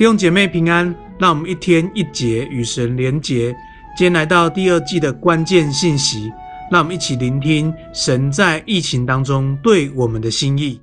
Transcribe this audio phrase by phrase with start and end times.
[0.00, 3.54] 弟兄姐妹平安，让我们一天一节与神连结。
[3.94, 6.32] 今天来到第二季的关键信息，
[6.70, 10.80] 让我们一起聆听神在疫情当中对我们的心意。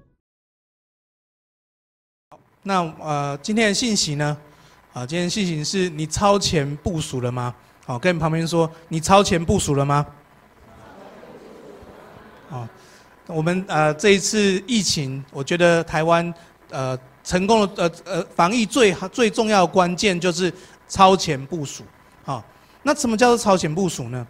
[2.62, 4.38] 那呃，今天的信息呢？
[4.94, 7.56] 啊，今天的信息是你超前部署了吗？
[7.88, 10.06] 好，跟你旁边说，你超前部署了吗？
[12.50, 12.68] 好，
[13.26, 16.32] 我们呃这一次疫情，我觉得台湾
[16.70, 16.96] 呃。
[17.28, 20.52] 成功的呃呃防疫最最重要的关键就是
[20.88, 21.84] 超前部署，
[22.24, 22.42] 好，
[22.84, 24.26] 那什么叫做超前部署呢？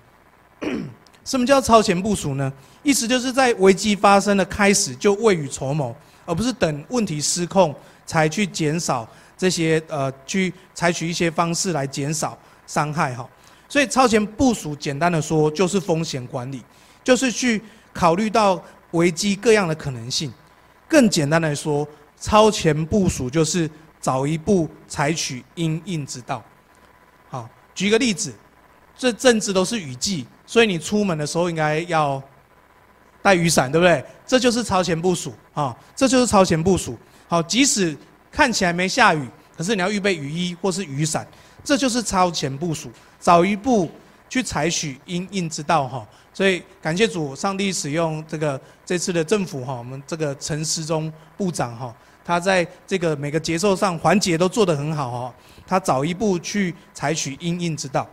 [1.24, 2.52] 什么叫超前部署呢？
[2.82, 9.08] 意思就是在危机发生的开始就未雨绸缪，而不是等问题失控才去减少
[9.38, 12.36] 这些呃去采取一些方式来减少
[12.66, 13.30] 伤害哈。
[13.70, 16.64] 所以超前部署简单的说就是风险管理，
[17.04, 17.62] 就是去
[17.94, 18.60] 考虑到
[18.92, 20.34] 危机各样的可能性。
[20.88, 21.88] 更简单来说。
[22.20, 26.44] 超前部署就是早一步采取因应之道。
[27.30, 28.34] 好，举个例子，
[28.98, 32.22] 这阵子都是雨季，所以你出门的时候应该要
[33.22, 34.04] 带雨伞，对不对？
[34.26, 36.98] 这就是超前部署啊，这就是超前部署。
[37.28, 37.96] 好，即使
[38.32, 41.28] 看起来没下雨，可是你要预备雨衣或是雨伞，
[41.64, 43.92] 这就是超前部署，早一步
[44.30, 46.08] 去采取因应之道哈。
[46.34, 51.94] 所以感谢主，上帝使用这个这次的政府哈，我们这个陈时中部长哈。
[52.28, 55.34] 他在这个每个节奏上环节都做得很好哦，
[55.66, 58.06] 他早一步去采取因应之道。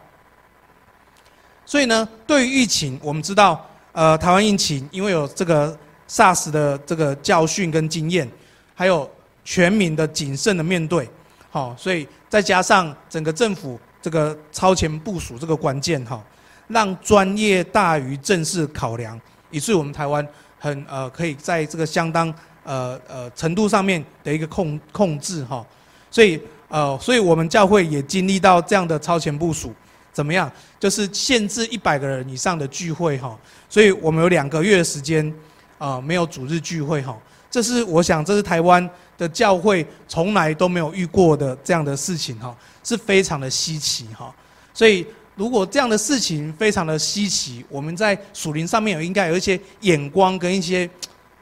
[1.66, 5.76] 所以呢，对于疫情，我们知道，呃，台湾疫情因为有这个
[6.08, 8.30] SARS 的这个教训跟经验，
[8.72, 9.10] 还有
[9.42, 11.10] 全民的谨慎的面对，
[11.50, 16.22] 好，所以再加上整个政府这个超前部署这个关键哈，
[16.68, 20.24] 让专业大于政治考量，以至于我们台湾
[20.60, 22.32] 很呃可以在这个相当。
[22.64, 25.64] 呃呃，程度上面的一个控控制哈，
[26.10, 29.72] 所以呃，所以我们教会也经历到这样的超前部署，
[30.12, 30.50] 怎么样？
[30.80, 33.38] 就是限制一百个人以上的聚会哈，
[33.68, 35.32] 所以我们有两个月的时间
[35.78, 37.16] 啊，没有主日聚会哈，
[37.50, 44.34] 这是我想这是台湾的教会从来都没有遇过的这样的事情哈，是非常的稀奇哈，
[44.72, 50.88] 所以如果这样的事情非常的稀奇，我们在属灵上面有应该有一些眼光跟一些。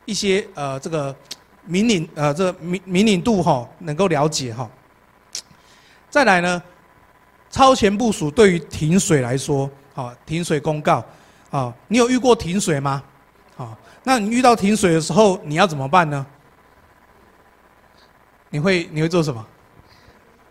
[0.05, 1.15] 一些呃，这个
[1.65, 4.69] 敏领呃，这个敏敏领度哈，能够了解哈。
[6.11, 6.63] 再来呢，
[7.51, 11.05] 超前部署对于停水来说，好，停水公告，
[11.51, 13.03] 啊，你有遇过停水吗？
[13.57, 16.27] 好，那你遇到停水的时候，你要怎么办呢？
[18.51, 19.47] 你会你会做什么？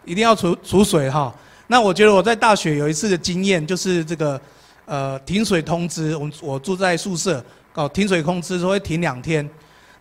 [0.05, 1.33] 一定要储储水哈。
[1.67, 4.41] 那我觉得我在大学有一次的经验，就是这个
[4.85, 7.43] 呃停水通知，我我住在宿舍。
[7.73, 9.49] 哦，停水通知说会停两天，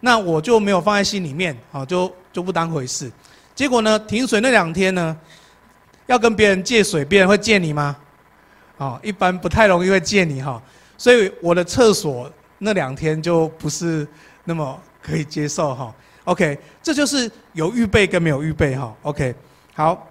[0.00, 3.10] 那我就没有放在心里面，好，就就不当回事。
[3.54, 5.16] 结果呢，停水那两天呢，
[6.06, 7.96] 要跟别人借水，别人会借你吗？
[8.78, 10.60] 哦，一般不太容易会借你哈。
[10.98, 14.04] 所以我的厕所那两天就不是
[14.42, 15.94] 那么可以接受哈。
[16.24, 18.92] OK，这就是有预备跟没有预备哈。
[19.02, 19.32] OK，
[19.74, 20.08] 好。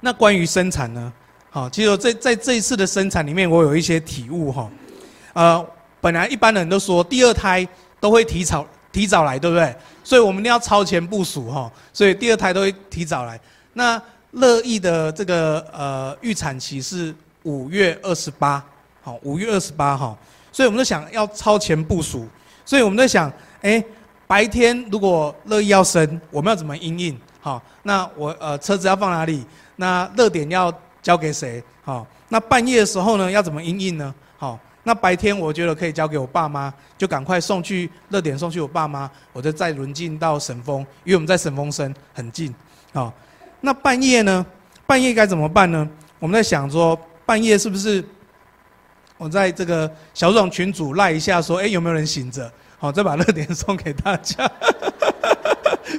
[0.00, 1.12] 那关于生产呢？
[1.50, 4.70] 好，其实在在这一次的生产里面，我有一些体悟哈。
[5.32, 5.66] 呃。
[6.04, 7.66] 本来一般人都说第二胎
[7.98, 9.74] 都会提早提早来，对不对？
[10.02, 11.72] 所以我们一定要超前部署哈。
[11.94, 13.40] 所以第二胎都会提早来。
[13.72, 13.98] 那
[14.32, 18.62] 乐意的这个呃预产期是五月二十八，
[19.00, 20.14] 好，五月二十八号。
[20.52, 22.28] 所以我们就想要超前部署。
[22.66, 23.32] 所以我们在想，
[23.62, 23.82] 哎，
[24.26, 27.18] 白天如果乐意要生，我们要怎么应应？
[27.40, 29.42] 好，那我呃车子要放哪里？
[29.76, 31.64] 那热点要交给谁？
[31.82, 34.14] 好，那半夜的时候呢，要怎么应应呢？
[34.36, 34.60] 好。
[34.84, 42.54] 那白天我觉得可以交给我爸妈，就赶快送去热点，送去我爸妈，我就再轮进到省丰，因为我们在省丰生很近，
[42.92, 43.12] 好。
[43.60, 44.44] 那半夜呢？
[44.86, 45.88] 半夜该怎么办呢？
[46.18, 46.94] 我们在想说，
[47.24, 48.04] 半夜是不是
[49.16, 52.52] 我在这个小组群组赖一下，说，哎，有没有人醒着？
[52.78, 54.50] 好，再把热点送给大家，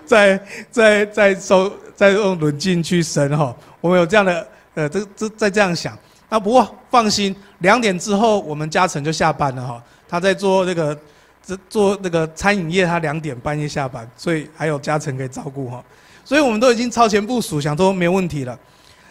[0.05, 0.39] 再
[0.69, 3.55] 再再收，再用轮进去生哈。
[3.81, 5.97] 我们有这样的，呃，这这再这样想。
[6.29, 9.83] 啊，不过放心，两点之后我们嘉诚就下班了哈。
[10.07, 10.97] 他在做那个，
[11.45, 15.83] 这做那个餐饮业，他两点半夜下班，所以还有嘉诚可以照顾哈。
[16.23, 18.57] 所以我们都已经超前部署，想说没问题了。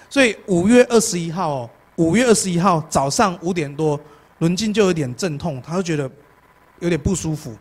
[0.09, 4.01] 所以五月二十一号哦，五月二十一号早上五点多，
[4.39, 6.11] 伦进就有点阵痛，他就觉得
[6.79, 7.55] 有点不舒服，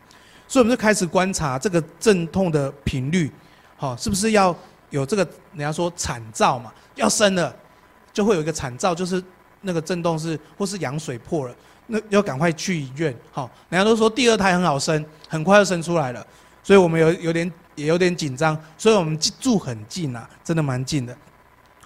[0.48, 3.30] 所以我们就开始观察这个阵痛的频率，
[3.76, 4.56] 好，是不是要
[4.88, 5.22] 有这个
[5.52, 7.54] 人家说产兆嘛，要生了，
[8.10, 9.22] 就会有一个产兆，就是。
[9.64, 11.54] 那个震动是，或是羊水破了，
[11.88, 13.14] 那要赶快去医院。
[13.32, 16.24] 好，人家都说第二胎很好生，很快就生出来了。
[16.62, 21.14] 所以我们有有点也有点紧张，所以我们住很近啊，真的蛮近的。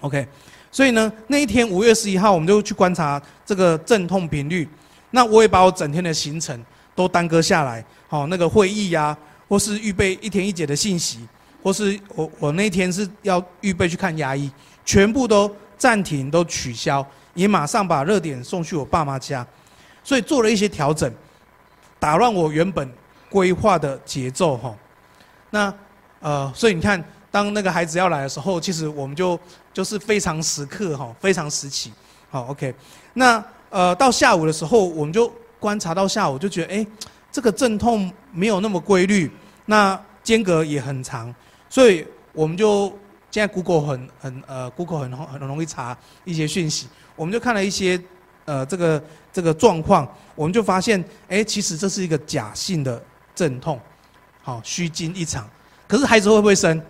[0.01, 0.25] OK，
[0.71, 4.69] 所以呢，那一天五月十一号，我们就去观察这个阵痛频率。
[5.11, 6.63] 那我也把我整天的行程
[6.95, 9.17] 都耽搁下来，好，那个会议呀、
[9.49, 11.27] 或是预备一天一节的信息，
[11.63, 14.49] 或是我我那天是要预备去看牙医，
[14.85, 17.05] 全部都暂停，都取消，
[17.39, 19.47] 也马上把热点送去我爸妈家，
[20.03, 21.11] 所以做了一些调整，
[22.01, 22.93] 打乱我原本
[23.31, 24.75] 规划的节奏哈。
[25.51, 25.73] 那
[26.21, 29.39] 呃，所以你看，当那个孩子要来的时候，其实我们就
[29.73, 31.93] 就是非常时刻哈，非常时期，
[32.29, 32.75] 好 OK，
[33.15, 33.43] 那。
[33.71, 35.31] 呃，到下午的时候，我们就
[35.61, 36.87] 观察到下午，就觉得，哎，
[37.31, 39.31] 这个阵痛没有那么规律，
[39.67, 41.35] 那间隔也很长，
[41.69, 42.03] 所以
[42.33, 42.91] 我们就
[43.39, 48.01] 现在 Google 很很呃，Google 很很容易查一些讯息，我们就看了一些
[48.45, 49.01] 呃这个
[49.33, 53.01] 这个状况，我们就发现，哎，其实这是一个假性的
[53.37, 53.79] 阵痛，
[54.43, 55.49] 好，虚惊一场，
[55.87, 56.83] 可是孩子会不会生？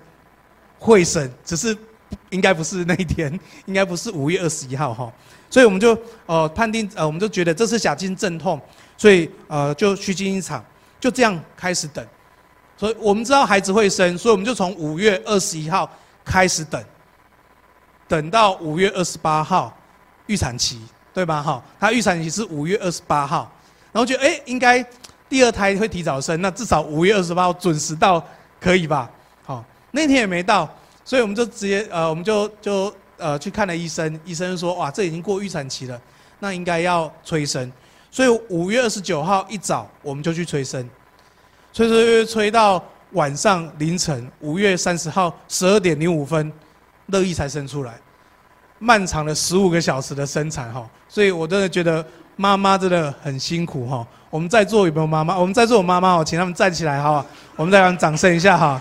[0.78, 1.76] 会生，只是
[2.30, 3.30] 应该不是那一天，
[3.66, 5.12] 应该不是五月二十一号哈。
[5.50, 8.58] 所以我们就呃判定呃我们就觉得这是假性阵痛，
[8.96, 10.64] 所以呃就虚惊一场，
[10.98, 12.02] 就这样开始等。
[12.74, 15.90] 所以我们知道孩子会生，所以我们就从五月二十一号
[16.28, 16.84] 开始等，
[18.06, 19.76] 等到五月二十八号
[20.26, 20.78] 预产期，
[21.14, 21.42] 对吧？
[21.42, 23.50] 哈，他预产期是五月二十八号，
[23.90, 24.84] 然后觉得哎应该
[25.28, 28.22] 第二胎会提早生，那至少五月二十八号准时到
[28.60, 29.10] 可以吧？
[29.44, 30.68] 好，那天也没到，
[31.04, 32.94] 所以我们就直接呃我们就就。
[33.20, 36.00] 呃，去看了医生，医生说，哇，这已经过预产期了，
[36.38, 37.72] 那应该要催生，
[38.12, 40.88] 所以五月二十九号一早我们就去催生，
[41.72, 42.80] 催催催催到
[43.12, 46.52] 晚上凌晨五月三十号十二点零五分，
[47.06, 47.94] 乐意才生出来，
[48.78, 52.04] 漫长的十五个小时的生产哈，所以我真的觉得
[52.36, 54.06] 妈妈真的很辛苦哈。
[54.30, 55.38] 我们在座有没有妈妈？
[55.38, 57.24] 我们在座有妈妈哦，请他们站起来哈，
[57.56, 58.80] 我们再让掌声一下哈，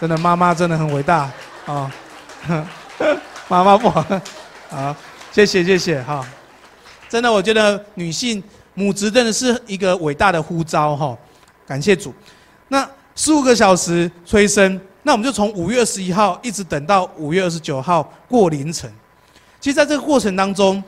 [0.00, 1.30] 真的妈妈真的很伟大
[1.66, 1.92] 啊。
[3.48, 4.04] 妈妈不好，
[4.70, 4.96] 啊，
[5.30, 6.26] 谢谢谢谢哈，
[7.08, 8.42] 真的我觉得女性
[8.74, 11.16] 母职真的是一个伟大的呼召哈，
[11.66, 12.12] 感谢主。
[12.68, 12.88] 那
[13.34, 18.90] 五个小时催生，那我们就从五月二十一号一直等到五月二十九号过凌晨。
[19.60, 20.82] 其实在这个过程当中，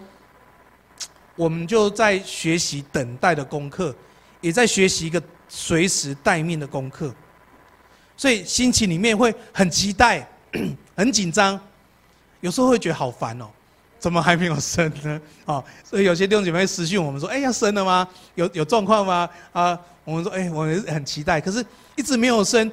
[1.37, 3.95] 我们就在学习等待的功课，
[4.41, 7.15] 也在学习一个随时待命的功课，
[8.17, 10.27] 所以心情里面会很期待，
[10.97, 11.61] 很紧张。
[12.41, 13.47] 有时候会觉得好烦哦，
[14.03, 15.21] 怎么还没有生呢？
[15.45, 18.07] 啊， 所以有些弟兄姐妹私讯我们说：“哎，要生了吗？
[18.35, 21.65] 有有状况吗？”啊，我们说：“哎，我们很期待，可是
[21.95, 22.69] 一直没有生，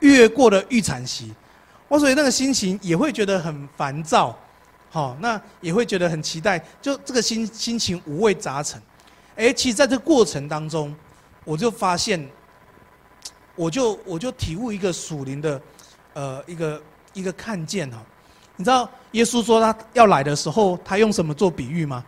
[0.00, 1.32] 越过了预产期，
[1.86, 4.36] 我所以那个心情也会觉得很烦躁，
[4.90, 8.82] 好，那也会觉得很期待，就这个心心情五味杂陈。
[9.36, 10.92] 哎，其实在这过程当中，
[11.44, 12.28] 我就发现，
[13.54, 15.62] 我就我就体悟一个属灵的，
[16.14, 18.04] 呃，一个一个看见哈。
[18.58, 22.04] 你知道耶稣说他要来的时候，他用什么做比喻吗？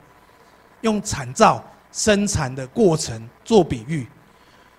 [0.82, 4.06] 用产造生产的过程做比喻。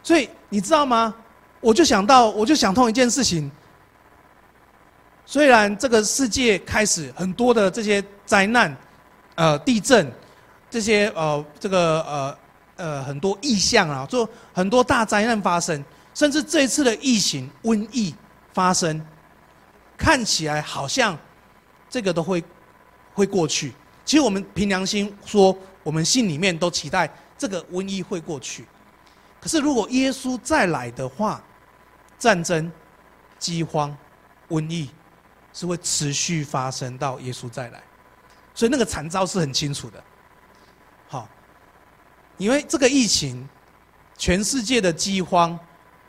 [0.04, 1.12] 所以你知道吗？
[1.60, 3.50] 我就想到，我就想通一件事情。
[5.26, 8.78] 虽然这个世界开始很多的这些灾难，
[9.34, 10.12] 呃，地震，
[10.70, 12.38] 这些呃，这个呃
[12.76, 18.14] 呃很多异象啊，就很多大灾难发生，甚至这一次的疫情瘟疫
[18.54, 19.04] 发生，
[19.98, 21.18] 看起来好像。
[21.90, 22.44] 这个都会
[23.14, 23.74] 会过去。
[24.06, 28.66] 其实我们凭良心说，我们心里面都期待这个瘟疫会过去。
[29.42, 31.42] 可是如果耶稣再来的话，
[32.18, 32.72] 战争、
[33.38, 33.96] 饥荒、
[34.50, 34.90] 瘟疫
[35.54, 37.82] 是会持续发生到耶稣再来。
[38.54, 40.04] 所以那个惨遭是很清楚的。
[41.08, 41.30] 好，
[42.38, 43.48] 因为这个疫情，
[44.18, 45.58] 全世界的饥荒，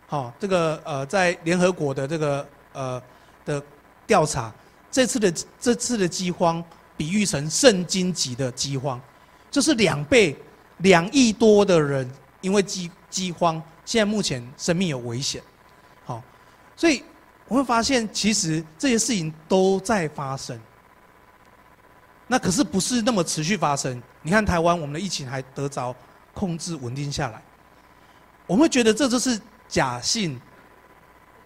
[0.07, 3.03] 好，这个呃，在联合国的这个呃
[3.45, 3.63] 的
[4.07, 4.53] 调查。
[4.91, 6.63] 这次的这次的饥荒，
[6.97, 9.01] 比喻成圣经级的饥荒，
[9.51, 10.37] 就是两倍，
[10.79, 15.43] 两亿多的人因为饥饥荒，现在目前生命有危险，
[16.05, 16.23] 好，
[16.77, 17.05] 所以
[17.47, 20.59] 我会发现，其实这些事情都在发生。
[22.27, 24.01] 那可是不是那么持续发生？
[24.23, 25.95] 你看台湾，我们的疫情还得着
[26.33, 27.43] 控制稳定下来，
[28.47, 30.41] 我们会觉得这就是假性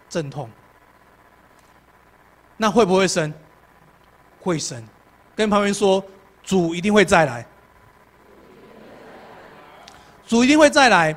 [0.08, 0.50] 阵痛。
[2.56, 3.32] 那会不会生？
[4.40, 4.82] 会生。
[5.34, 6.04] 跟旁边说，
[6.42, 7.44] 主一定会再来。
[10.26, 11.14] 主一定会再来。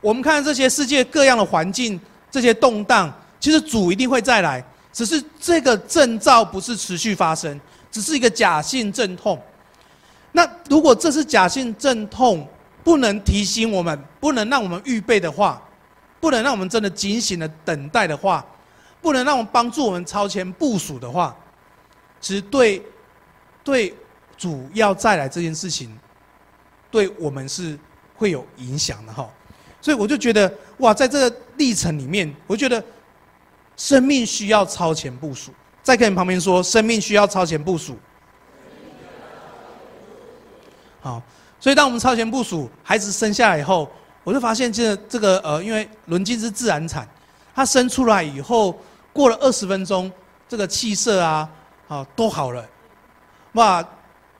[0.00, 4.64] 我们看这些世界各样的环境，这些动荡，其实主一定会再来。
[4.92, 9.40] 只是这个征兆不是持续发生，只是一个假性阵痛。
[10.32, 12.48] 那如果这是假性阵痛，
[12.82, 15.62] 不能提醒我们，不能让我们预备的话，
[16.20, 18.44] 不能让我们真的警醒的等待的话，
[19.00, 21.36] 不能让我们帮助我们超前部署的话，
[22.20, 22.82] 其实对
[23.62, 23.94] 对
[24.36, 25.96] 主要再来这件事情，
[26.90, 27.78] 对我们是
[28.14, 29.28] 会有影响的哈。
[29.80, 32.82] 所以我就觉得哇，在这个历程里面，我觉得
[33.76, 35.52] 生命需要超前部署。
[35.82, 37.96] 再跟你旁边说，生命需要超前部署。
[41.00, 41.22] 好，
[41.60, 43.90] 所以当我们超前部署，孩子生下来以后，
[44.24, 47.08] 我就发现这这个呃，因为伦金是自然产，
[47.54, 48.78] 他生出来以后，
[49.18, 50.08] 过了二十分钟，
[50.48, 51.50] 这个气色啊，
[51.88, 52.64] 啊都好了，
[53.54, 53.84] 哇，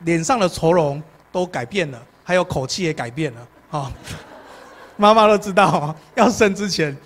[0.05, 3.93] 脸上的愁容都改变了，还有口气也改变了，啊，
[4.97, 6.97] 妈妈都知道，啊要生之前，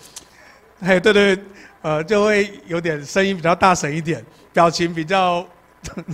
[0.80, 1.42] 哎，对对，
[1.80, 5.42] 呃，就会有点声音比较大声一点，表情比较，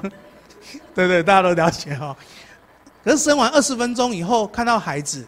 [0.95, 2.17] 对对，大家都了解哈。
[3.03, 5.27] 可是生完二十分钟以后，看到孩子。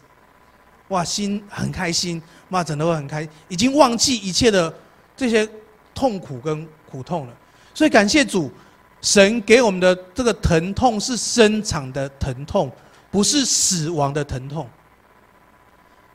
[0.87, 4.73] 哇，心很开心，妈整的会很开心，已经忘记一切的
[5.17, 5.45] 这些
[5.93, 7.33] 痛苦跟苦痛了。
[7.73, 8.51] 所以感谢主，
[9.01, 12.71] 神给我们的这个疼痛是生产的疼痛，
[13.09, 14.67] 不是死亡的疼痛。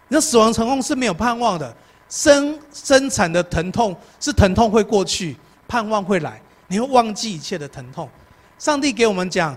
[0.09, 1.75] 那死亡疼痛是没有盼望的，
[2.09, 8.09] 生生产的疼痛是疼痛会过去，盼望会来，你会忘记一切的疼痛。
[8.59, 9.57] 上帝给我们讲，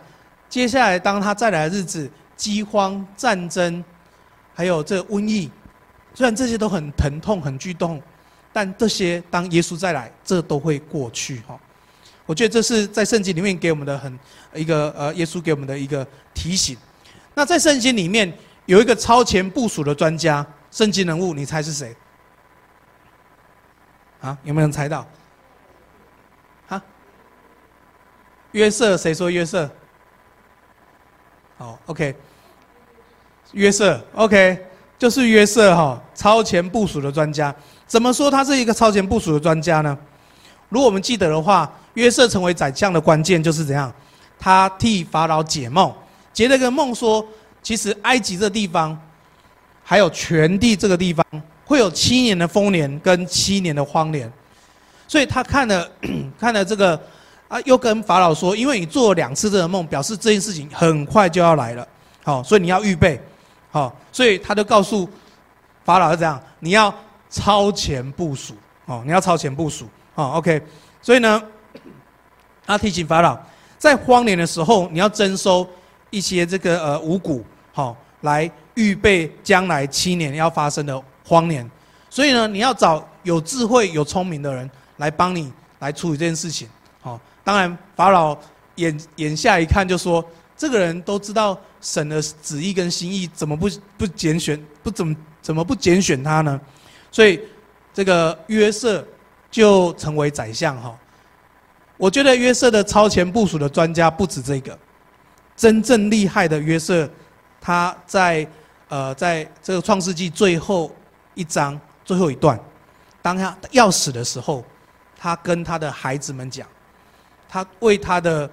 [0.49, 3.83] 接下来当他再来的日子，饥荒、战争。
[4.55, 5.49] 还有这瘟疫，
[6.13, 8.01] 虽然这些都很疼痛、很剧痛，
[8.51, 11.59] 但这些当耶稣再来，这都会过去哈。
[12.25, 14.19] 我觉得这是在圣经里面给我们的很
[14.53, 16.77] 一个呃，耶稣给我们的一个提醒。
[17.33, 18.31] 那在圣经里面
[18.65, 21.95] 有一个超前部署的专家，圣经人物，你猜是谁？
[24.21, 25.07] 啊，有没有人猜到？
[26.67, 26.83] 啊？
[28.51, 29.69] 约瑟，谁说约瑟？
[31.57, 32.15] 哦，OK。
[33.53, 34.63] 约瑟，OK，
[34.99, 37.55] 就是约瑟哈，超前部署的专家。
[37.89, 39.98] 怎么说他是一个超前部署的专家呢？
[40.69, 43.91] 如果我们记得的话，约瑟成为宰相的关键就是怎样？
[44.39, 45.91] 他替法老解梦，
[46.31, 47.25] 解了个梦说，
[47.63, 48.96] 其实埃及这地方，
[49.84, 51.25] 还有全地这个地方，
[51.65, 54.31] 会有七年的丰年跟七年的荒年。
[55.08, 55.91] 所以他看了
[56.39, 57.01] 看了这个
[57.48, 61.88] 啊，又跟法老说，因为你做了两次这个梦，表示这件事情很快就要来了，
[62.24, 63.19] 好，所以你要预备。
[63.72, 65.10] 好，所以他就告诉
[65.84, 66.93] 法老是这样，你要
[67.29, 68.55] 超前部署，
[68.86, 70.62] 哦，你要超前部署，哦，OK，
[71.01, 71.41] 所以呢，
[72.65, 73.39] 他提醒法老，
[73.77, 75.67] 在荒年的时候，你要征收
[76.09, 81.69] 一些这个呃五谷，好，来预备将来七年要发生的荒年，
[82.09, 86.67] 所以呢，你要找有智慧、有聪明的人来帮你来处理这件事情，
[87.01, 88.38] 好，当然法老
[88.75, 90.24] 眼眼下一看就说。
[90.59, 94.62] 这个人都知道神的旨意跟心意，怎么不不拣选？
[94.83, 96.59] 不怎么怎么不拣选他呢？
[97.11, 97.39] 所以
[97.93, 99.05] 这个约瑟
[99.49, 100.97] 就成为宰相哈。
[101.97, 104.77] 我觉得约瑟的超前部署的专家不止这个，
[105.55, 107.09] 真正厉害的约瑟，
[107.59, 108.47] 他在
[108.87, 110.95] 呃在这个创世纪最后
[111.33, 112.59] 一章最后一段，
[113.21, 114.63] 当他要死的时候，
[115.17, 116.67] 他跟他的孩子们讲，
[117.47, 118.49] 他为他的。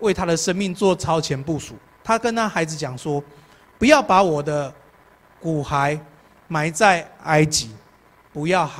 [0.00, 1.74] 为他的生命做超前部署，
[2.04, 3.20] 他跟他孩子讲说
[3.80, 4.72] ：“不要把我的
[5.40, 5.98] 骨骸
[6.46, 7.72] 埋在埃及，
[8.32, 8.70] 不要，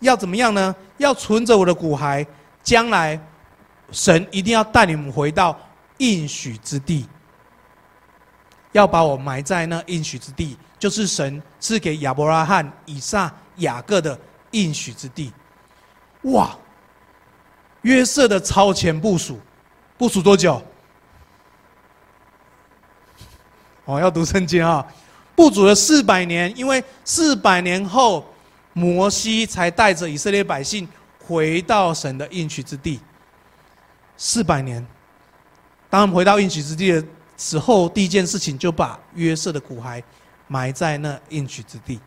[0.00, 0.74] 要怎么样呢？
[0.98, 2.26] 要存着我的骨骸，
[2.62, 3.18] 将来
[3.90, 5.58] 神一定要带你们回到
[5.98, 7.06] 应许之地。
[8.72, 14.18] 要把我埋在那应许之地，就是神赐给亚伯拉罕、以撒、雅各的
[14.50, 15.32] 应许之地。”
[16.22, 16.56] 哇！
[17.82, 19.40] 约瑟的超前部署。
[19.96, 20.62] 部署多久？
[23.84, 24.84] 哦，要读圣经啊！
[25.34, 28.26] 部署了四百年，因为四百年后，
[28.78, 30.86] 摩西才带着以色列百姓
[31.18, 33.00] 回到神的应许之地。
[34.16, 34.86] 四百年，
[35.90, 37.04] 当他们回到应许之地的
[37.36, 40.02] 时候，第一件事情就把约瑟的骨骸
[40.46, 41.98] 埋在那应许之地。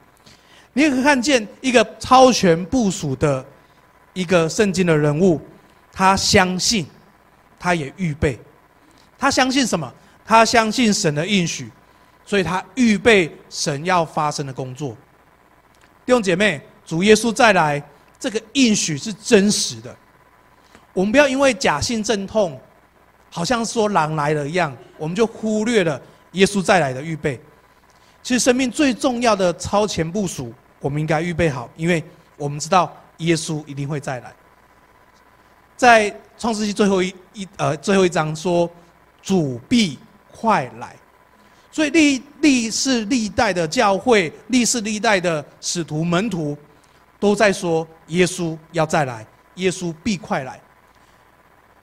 [0.73, 3.45] 你也可以看见一个超前部署的
[4.13, 5.41] 一个圣经的人物，
[5.91, 6.85] 他相信。
[7.63, 8.39] 他也预备，
[9.19, 9.93] 他相信什么？
[10.25, 11.69] 他相信神的应许，
[12.25, 14.97] 所以他预备神要发生的工作。
[16.05, 17.81] 弟兄姐妹，主耶稣再来，
[18.19, 19.95] 这个应许是真实的。
[20.93, 22.59] 我们不要因为假性阵痛，
[23.29, 26.01] 好像说狼来了一样，我们就忽略了
[26.33, 27.39] 耶稣再来的预备。
[28.23, 32.03] 其实生命最重要的超前部署，我们应该预备好，因为
[32.37, 34.33] 我们知道耶稣一定会再来。
[35.77, 38.69] 在创世纪最后一一呃最后一章说，
[39.21, 39.97] 主必
[40.31, 40.95] 快来，
[41.71, 46.57] 所以历历世历代的教会，历世历代的使徒门徒，
[47.19, 49.25] 都在说耶稣要再来，
[49.55, 50.59] 耶稣必快来。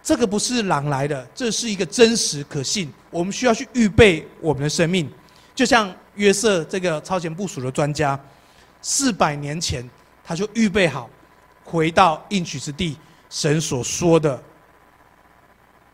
[0.03, 2.93] 这个不是狼来的，这是一个真实可信。
[3.11, 5.11] 我们需要去预备我们的生命，
[5.55, 8.19] 就像约瑟这个超前部署的专家，
[8.83, 9.89] 四百年前
[10.23, 11.09] 他就预备好，
[11.65, 12.97] 回到应许之地，
[13.31, 14.43] 神所说的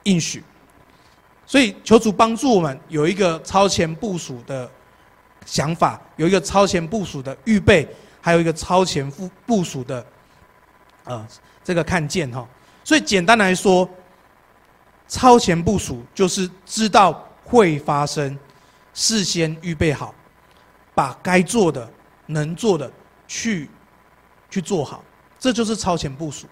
[0.04, 0.42] 应许。
[1.46, 4.70] 所以求主帮助我们有一个超前部署的
[5.44, 7.86] 想法，有一个超前部署的预备，
[8.20, 10.04] 还有一个超前部部署的，
[11.04, 11.26] 呃，
[11.62, 12.48] 这个看见哈。
[12.82, 13.88] 所以简单来说，
[15.06, 18.38] 超前部署就是知道会发生，
[18.94, 20.14] 事先预备好，
[20.94, 21.86] 把该做的、
[22.26, 22.90] 能做的
[23.28, 23.68] 去
[24.48, 25.04] 去做好，
[25.38, 26.46] 这就是超前部署。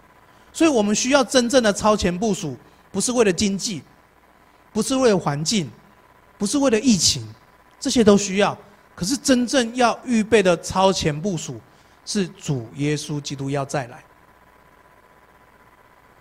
[0.52, 2.54] 所以我们需要真正的超前部署，
[2.90, 3.82] 不是为了经济。
[4.72, 5.70] 不是为了环境，
[6.38, 7.22] 不是为了疫情，
[7.78, 8.56] 这些都需要。
[8.94, 11.60] 可是真正要预备的超前部署，
[12.04, 14.02] 是主耶稣基督要再来。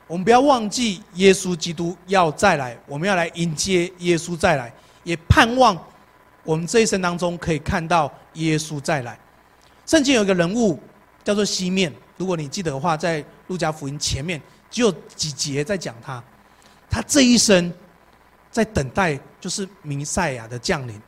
[0.08, 5.78] 我们不要忘记耶稣基督要再来，我们要来迎接耶稣再来，也盼望
[6.44, 9.18] 我们这一生当中可以看到耶稣再来。
[9.86, 10.78] 圣经有一个人物
[11.24, 16.22] 叫做西面，如果你记得的话，在路加福音前面只有几节在讲他，
[16.90, 17.72] 他这一生。
[18.52, 21.02] 在等待，就是弥赛亚的降临。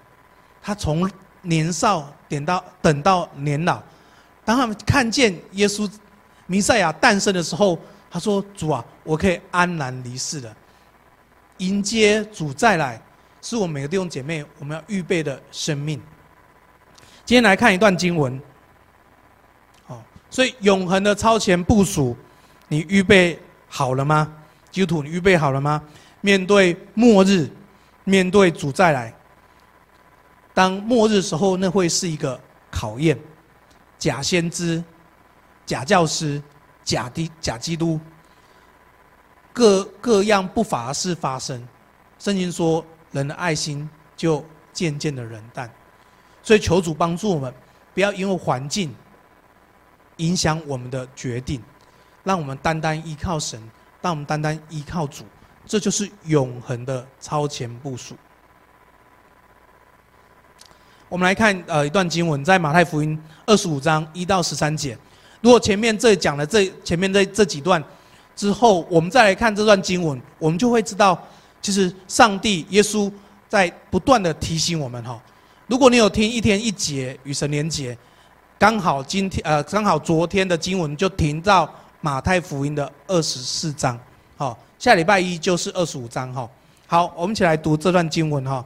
[0.61, 1.09] 他从
[1.41, 3.83] 年少点到等到年老，
[4.45, 5.91] 当他们看见耶稣
[6.47, 7.77] 弥赛亚诞生的时候，
[8.09, 10.55] 他说：“主啊，我可以安然离世了。”
[11.59, 13.01] 迎接主再来，
[13.41, 16.01] 是我们每个弟兄姐妹我们要预备的生命。
[17.25, 18.41] 今天来看一段经文。
[19.85, 22.15] 好，所以永恒的超前部署，
[22.67, 24.31] 你预备好了吗？
[24.71, 25.81] 基督徒，你预备好了吗？
[26.25, 27.49] 面对末日，
[28.05, 29.13] 面对主再来，
[30.53, 32.39] 当末日时候，那会是一个
[32.71, 33.19] 考验。
[33.99, 34.81] 假先知、
[35.65, 36.41] 假教师、
[36.81, 37.99] 假的假基督，
[39.51, 41.61] 各各样不法事发生。
[42.17, 45.69] 圣经说，人的爱心就渐渐的冷淡。
[46.41, 47.53] 所以求主帮助我们，
[47.93, 48.95] 不要因为环境
[50.17, 51.61] 影响我们的决定，
[52.23, 53.61] 让我们单单依靠神，
[54.01, 55.25] 让我们单单依靠主。
[55.65, 58.15] 这就是永恒的超前部署。
[61.09, 64.97] 我们来看呃一段经文，在马太福音二十五章一到十三节。
[65.41, 67.83] 如果前面这讲了这前面这这几段
[68.35, 71.21] 之后，我们再来看这段经文，我们就会知道，
[71.61, 73.11] 其实上帝耶稣
[73.47, 75.21] 在不断的提醒我们哈。
[75.67, 77.97] 如果你有听一天一节与神连结，
[78.57, 81.71] 刚好今天呃刚好昨天的经文就停到
[82.01, 83.97] 马太福音的二十四章，
[84.35, 84.57] 好。
[84.83, 86.49] 下礼拜一就是二十五章哈，
[86.87, 88.61] 好，我们一起来读这段经文哈。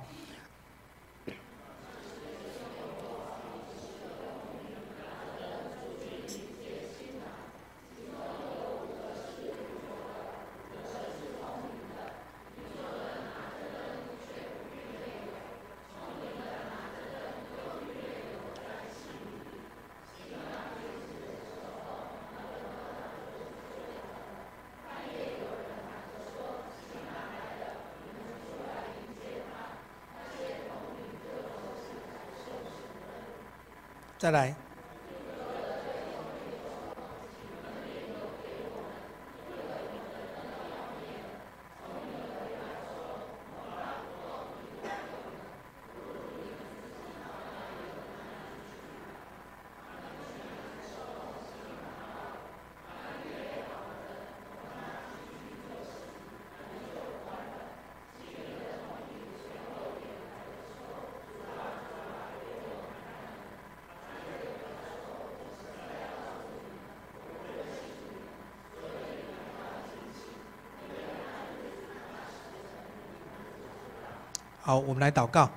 [34.17, 34.66] 再来。
[74.67, 75.49] 好，我们来祷告。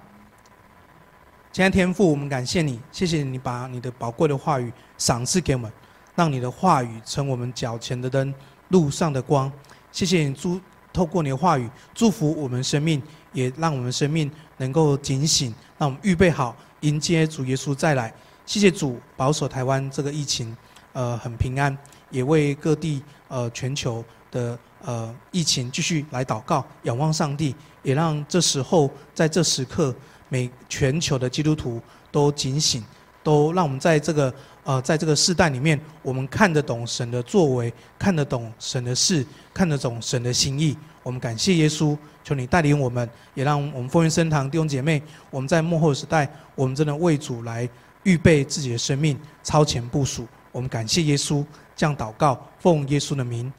[1.50, 5.72] 亲爱的天父，我们感谢你，谢谢你把你的宝贵的话语赏赐给我们，
[6.14, 8.32] 让你的话语成我们脚前的灯，
[8.68, 9.50] 路上的光。
[9.90, 10.60] 谢谢你祝
[10.92, 18.14] 透过你的话语祝福我们生命，也让我们生命能够警醒，让我们预备好迎接主耶稣再来。
[18.46, 20.56] 谢谢主保守台湾这个疫情，
[20.92, 21.76] 呃，很平安，
[22.10, 27.54] 也为各地呃全球的呃疫情继续来祷告，仰望上帝。
[27.82, 29.94] 也让这时候，在这时刻，
[30.28, 31.80] 每全球的基督徒
[32.12, 32.84] 都警醒，
[33.22, 34.32] 都让我们在这个
[34.64, 40.76] 呃，在这个世代里面，我们看得懂神的作为，看得懂神的事，看得懂神的心意。
[41.02, 47.66] 我们感谢耶稣，求你带领我们，也让我们丰源圣堂弟兄姐妹，我们在幕后时代，我们真的为主来
[48.02, 50.28] 预备自己的生命，超前部署。
[50.52, 51.42] 我们感谢耶稣，
[51.74, 53.50] 这样祷告，奉耶稣的名，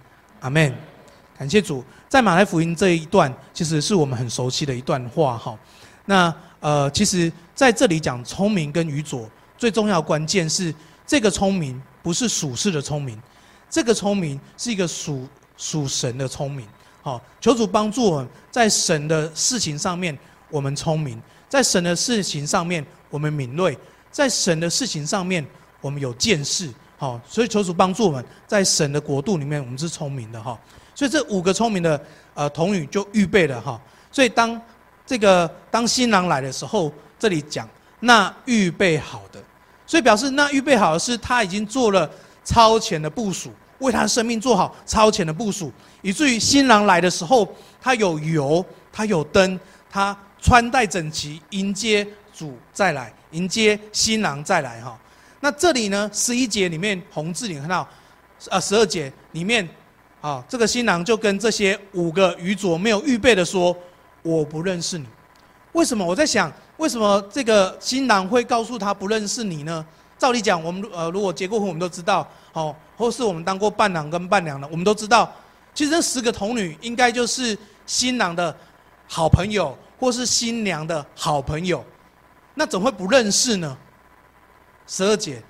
[0.42, 0.91] 阿门。
[1.42, 5.58] 感谢主，在马来福音这一段，其实是我们很熟悉的一段话哈。
[6.06, 9.28] 那呃，其实在这里讲聪明跟愚拙，
[9.58, 10.72] 最重要关键是
[11.04, 13.20] 这个聪明不是属世的聪明，
[13.72, 15.28] 这个聪明是一个属
[15.58, 16.68] 属神的聪明。
[17.02, 20.16] 好，求主帮助我们在神的事情上面，
[20.52, 21.18] 我们聪明；
[21.50, 23.74] 在神的事情上面，我们敏锐；
[24.12, 25.44] 在神的事情上面，
[25.82, 26.72] 我们有见识。
[27.00, 30.56] 好，所以求主帮助我们在神的国度里面，我们是聪明的哈。
[31.02, 32.00] 所以这五个聪明的
[32.36, 33.82] 呃童女就预备了哈。
[34.12, 34.62] 所以当
[35.04, 37.68] 这个当新郎来的时候，这里讲
[38.02, 39.42] 那预备好的，
[39.88, 42.08] 所以表示那预备好的是他已经做了
[42.44, 49.60] 超前的部署，为他生命做好超前的部署，以至于新郎来的时候，他有油，他有灯，
[49.90, 54.96] 他穿戴整齐，迎接主再来，迎接新郎再来哈。
[55.40, 57.90] 那这里呢，十一节里面红字你看到，
[58.52, 59.68] 呃，十二节里面。
[60.22, 63.76] 啊，这个新郎就跟这些五个愚拙没有预备的说
[64.22, 65.06] ：“我不认识你。”
[65.74, 66.06] 为什么？
[66.06, 69.84] 我在想，为什么这个新郎会告诉他不认识你呢？
[70.20, 75.34] 照理讲，我们呃如果结过婚，我们都知道，哦，或是我们当过伴郎跟伴娘的，我们都知道，
[75.74, 77.58] 其实这十个童女应该就是
[77.88, 78.56] 新郎的
[79.08, 81.84] 好朋友，或是新娘的好朋友，
[82.54, 83.76] 那怎么会不认识呢？
[84.86, 85.42] 十二节，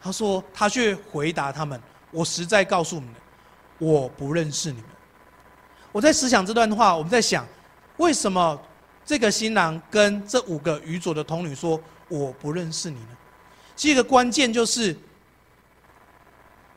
[0.00, 1.80] 他说他却回答他们
[2.12, 3.14] ：“我实在告诉你们。”
[3.80, 4.84] 我不认识你们。
[5.90, 7.44] 我在思想这段话，我们在想，
[7.96, 8.56] 为什么
[9.04, 13.16] 这个新郎跟这五个愚拙的童女说我不认识你呢？
[13.74, 14.96] 其实一个关键就是，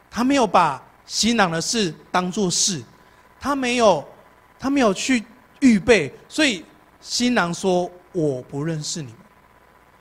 [0.09, 2.81] 他没有把新郎的事当作事，
[3.39, 4.03] 他没有，
[4.57, 5.23] 他没有去
[5.59, 6.65] 预备，所以
[7.01, 9.17] 新郎说我不认识你们，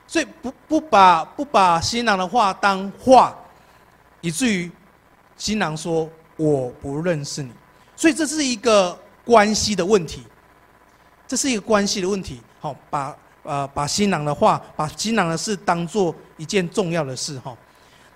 [0.07, 3.37] 所以不不把不把新郎的话当话，
[4.21, 4.71] 以至于
[5.35, 6.09] 新郎说。
[6.43, 7.51] 我不认识你，
[7.95, 10.23] 所以这是一个关系的问题，
[11.25, 12.41] 这是一个关系的问题。
[12.59, 17.55] 好，把呃把新郎的话，把新郎的事当做一件重要的事哈。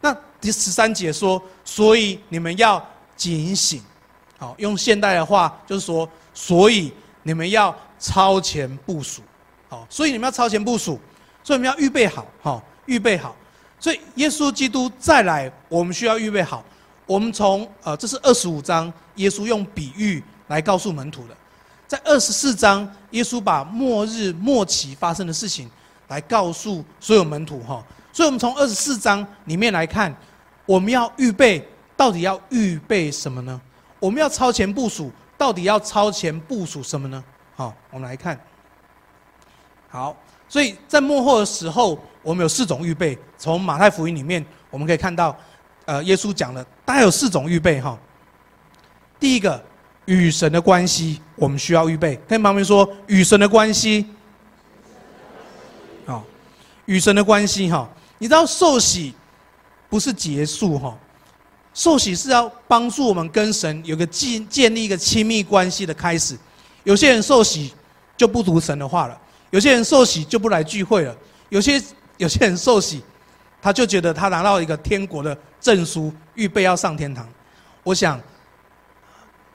[0.01, 2.85] 那第十三节说，所以你们要
[3.15, 3.81] 警醒。
[4.37, 6.91] 好，用现代的话就是说，所以
[7.23, 9.21] 你们要超前部署。
[9.69, 10.99] 好，所以你们要超前部署，
[11.43, 13.33] 所以你们要预备好，好，预备好。
[13.79, 16.63] 所以耶稣基督再来，我们需要预备好。
[17.07, 21.35] 我们从呃，这是二十五章，耶稣用比喻来告诉门徒的，
[21.87, 25.71] 在二十四章，耶稣把末日末期发生的事情
[26.09, 27.81] 来告诉所有门徒哈。
[28.11, 30.13] 所以，我们从二十四章里面来看，
[30.65, 31.65] 我们要预备，
[31.95, 33.59] 到底要预备什么呢？
[33.99, 37.23] 我们要超前部署，到底要超前部署什么呢？
[37.55, 38.37] 好，我们来看。
[39.87, 40.13] 好，
[40.49, 43.17] 所以在末后的时候，我们有四种预备。
[43.37, 45.33] 从马太福音里面，我们可以看到。
[45.85, 47.99] 呃，耶稣讲了，大概有四种预备哈。
[49.19, 49.61] 第一个，
[50.05, 52.17] 与神的关系，我们需要预备。
[52.25, 54.05] 跟旁边说，与神的关系，
[56.05, 56.23] 好，
[56.85, 57.89] 与神的关系哈。
[58.19, 59.13] 你知道受洗
[59.89, 60.97] 不是结束哈，
[61.73, 66.37] 受洗是要帮助我们跟神有个建建立一个亲密关系的开始。
[66.85, 67.73] 有些人受洗
[68.15, 71.13] 就不读神的话了，有些人受洗就不来聚会了，
[71.49, 71.83] 有些
[72.15, 73.03] 有些人受洗。
[73.67, 77.27] 他就觉得他拿到一个天国的证书，预备要上天堂。
[77.83, 78.17] 我想，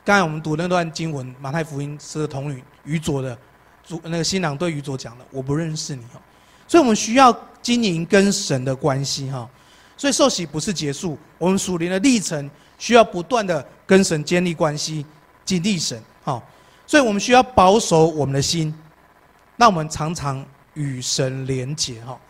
[0.05, 3.35] 刚才我们读那段经文，马太福音是个童女愚拙的
[3.83, 6.05] 主，那个新郎对愚拙讲的：“我不认识你。”
[6.69, 9.49] 所以我们需要经营跟神的关系哈。
[9.97, 15.07] 所以受洗不是结束，我们属灵的历程需要不断的跟神建立关系，
[15.43, 16.43] 经历神哈。
[16.87, 18.75] 所以我们需要保守我们的心，
[19.57, 20.45] 让我们常常
[20.75, 22.21] 与神连结哈。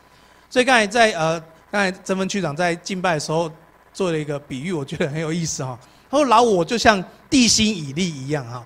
[0.49, 1.43] 所以刚才在呃。
[1.73, 3.51] 刚才曾分区长在敬拜的时候
[3.95, 5.79] 做了一个比喻，我觉得很有意思哈。
[6.11, 8.63] 他说：“老我就像地心引力一样哈，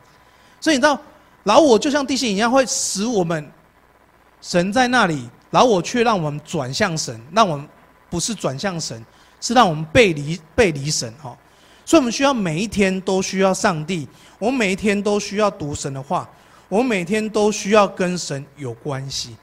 [0.61, 1.01] 所以你知道，
[1.45, 3.49] 老我就像地心一样，会使我们
[4.41, 7.69] 神在那里，老我却让我们转向神，让我们
[8.11, 9.01] 不是转向神，
[9.41, 11.39] 是让我们背离背离神哈。
[11.85, 14.09] 所以，我们需要每一天都需要上帝，
[14.41, 16.29] 我们每一天都需要读神的话，
[16.69, 19.37] 我们每天都需要跟神有关系。”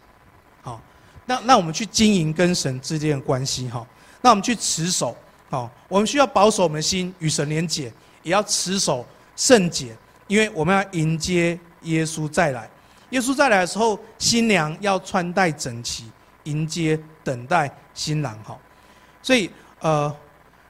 [1.25, 3.85] 那那我们去经营跟神之间的关系哈，
[4.21, 5.15] 那我们去持守
[5.49, 7.91] 好，我们需要保守我们的心与神连结，
[8.23, 9.05] 也要持守
[9.35, 9.95] 圣洁，
[10.27, 12.69] 因为我们要迎接耶稣再来。
[13.11, 16.05] 耶稣再来的时候，新娘要穿戴整齐，
[16.45, 18.57] 迎接等待新郎哈。
[19.21, 20.13] 所以呃，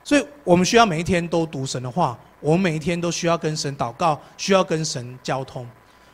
[0.03, 5.65] 所以我们需要每一天都读神的话，我们每一天都需要跟神祷告，需要跟神交通。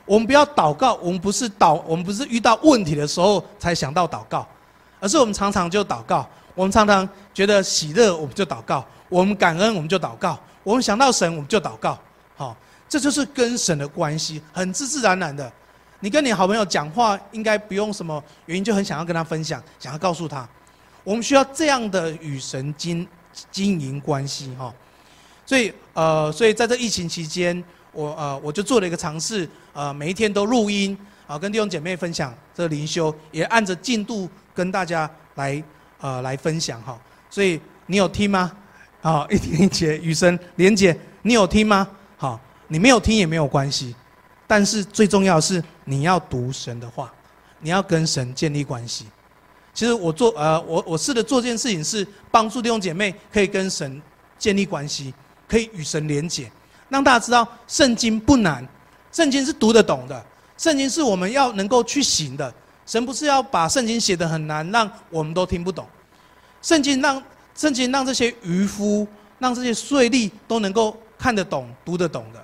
[0.09, 4.47] 我们不要祷告，我们不是祷，我们不是遇到问题的时候才想到祷告，
[4.99, 6.27] 而是我们常常就祷告。
[6.55, 11.95] 我们常常觉得喜乐，我们就祷告；我们感恩我们就祷告，我们想到神我们就祷告，
[12.35, 12.57] 好，
[12.89, 15.49] 这就是跟神的关系，很自自然然的。
[15.99, 20.49] 你跟你好朋友讲话，应该不用什么原因，就很想要跟他分享，想要告诉他。
[21.03, 23.07] 我们需要这样的与神经
[23.51, 24.73] 经营关系，哈。
[25.45, 30.97] 所以，呃，所以在这疫情期间，我呃我就做了一个尝试，呃，每一天都录音，
[31.27, 35.63] 啊，跟弟兄姐妹分享这灵修，也按着进度跟大家来
[35.99, 36.99] 呃来分享，哈。
[37.29, 38.51] 所以你有听吗？
[39.01, 41.87] 啊， 一天一节与神连姐，你有听吗？
[42.17, 43.95] 好，你没有听也没有关系。
[44.45, 47.13] 但是最重要是，你要读神的话，
[47.59, 49.05] 你要跟神建立关系。
[49.73, 54.01] 其实我做呃，我我试着做这件事情，是帮助弟兄姐妹可以跟神
[54.37, 55.13] 建立关系，
[55.47, 56.51] 可以与神连结，
[56.89, 58.67] 让大家知道圣经不难，
[59.11, 60.25] 圣经是读得懂的，
[60.57, 62.53] 圣经是我们要能够去行的。
[62.85, 65.87] 神不是要把圣经写得很难，让我们都听不懂。
[66.61, 67.23] 圣经让
[67.55, 72.43] 圣经让这些渔夫，让这些税吏都能够看得懂、读得懂的。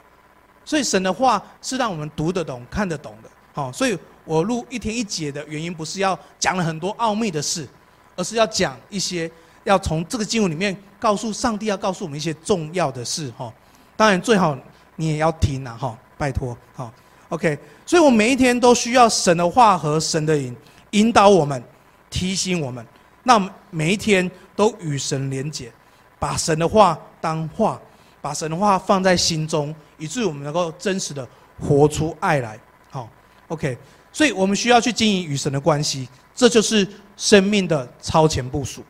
[0.63, 3.29] 所以神的话是让我们读得懂、看得懂的。
[3.53, 7.67] 好，所以我录一天一节的原因，不是要讲了很多奥秘的事，
[8.15, 9.29] 而是要讲一些
[9.63, 13.31] 要从这个经文里面告诉上帝要告诉我们一些重要的事。
[13.37, 13.51] 哈，
[13.95, 14.57] 当然最好
[14.95, 16.57] 你也要听呐，哈，拜托。
[16.73, 16.91] 好
[17.29, 17.57] ，OK。
[17.85, 20.55] 所以我每一天都需要神的话和神的引
[20.91, 21.63] 引导我们，
[22.09, 22.85] 提醒我们，
[23.23, 25.71] 那每一天都与神连结，
[26.17, 27.79] 把神的话当话。
[28.21, 31.27] 把神的话放在心中，以至于我们能够真实的
[31.59, 32.59] 活出爱来。
[32.89, 33.07] 好
[33.49, 33.77] ，OK，
[34.11, 38.83] 所以我们需要去经营与神的关系，这就是生命的超前部署。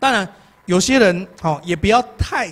[0.00, 0.28] 当然，
[0.66, 2.50] 有些人好也不要太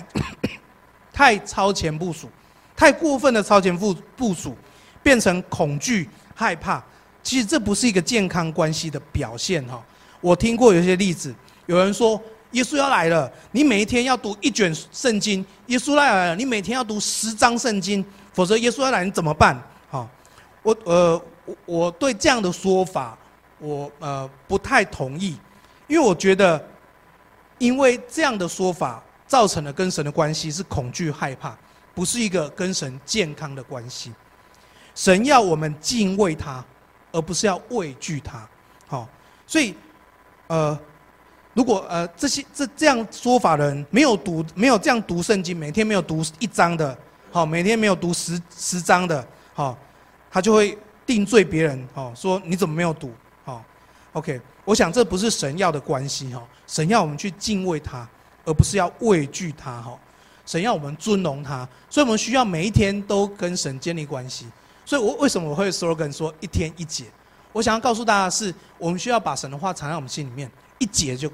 [1.13, 2.27] 太超前部署，
[2.75, 4.57] 太过分的超前部部署，
[5.01, 6.83] 变成恐惧害怕。
[7.21, 9.63] 其实这不是一个健康关系的表现。
[9.67, 9.81] 哈，
[10.19, 11.33] 我听过有些例子，
[11.67, 12.21] 有人说。
[12.53, 15.43] 耶稣要来了，你每一天要读一卷圣经。
[15.65, 19.59] 耶稣要来了，你每天要读十章圣经，否则耶稣要来，你怎么办？
[19.89, 20.07] 哈，
[20.61, 23.17] 我呃我，我对这样的说法，
[23.57, 25.35] 我呃不太同意，
[25.87, 26.63] 因为我觉得，
[27.57, 31.57] 因为这样的说法造成了跟神的关系是恐惧害怕，
[31.95, 34.13] 不是一个跟神健康的关系。
[34.93, 36.63] 神要我们敬畏他，
[37.11, 38.47] 而不是要畏惧他。
[38.85, 39.09] 好，
[39.47, 39.73] 所以
[40.45, 40.79] 呃。
[41.55, 46.97] 如果呃这些这这样说法的人没有读没有这样读圣经，每天没有读一章的，
[47.31, 49.77] 好，每天没有读十十章的，好，
[50.31, 53.13] 他就会定罪别人，好，说你怎么没有读，
[53.45, 53.63] 好
[54.13, 58.09] ，OK，我想这不是神要的关系，哈，神要我们去敬畏他，
[58.45, 59.99] 而不是要畏惧他，哈，
[60.45, 64.47] 神要我们尊荣他，所以我们需要每一天都跟神建立关系，
[64.85, 67.05] 所以我为什么我会 slogan 说一天一节？
[67.51, 71.31] 我想要告诉大家的是，我们需要把神的话藏在我们心里面，一节就。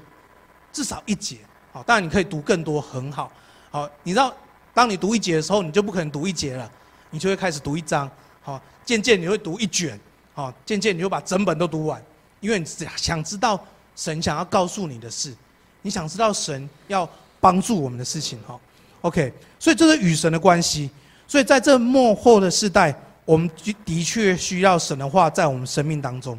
[0.72, 1.38] 至少一节，
[1.72, 3.28] 好，当然你可以读更多，很好，
[3.72, 4.32] 好，你知道，
[4.72, 6.70] 当你读一节的时候，你就不可能读一节了，
[7.10, 8.08] 你就会开始读一章，
[8.40, 9.98] 好，渐渐你会读一卷，
[10.32, 12.00] 好，渐渐你会把整本都读完，
[12.38, 13.58] 因为你想知道
[13.96, 15.34] 神想要告诉你的事，
[15.82, 17.08] 你想知道神要
[17.40, 18.58] 帮助我们的事情，哈
[19.00, 20.90] ，OK，所以这是与神的关系，
[21.26, 23.50] 所以在这末后的世代，我们
[23.84, 26.38] 的确需要神的话在我们生命当中，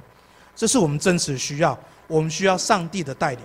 [0.56, 1.78] 这是我们真实的需要，
[2.08, 3.40] 我们需要上帝的带领。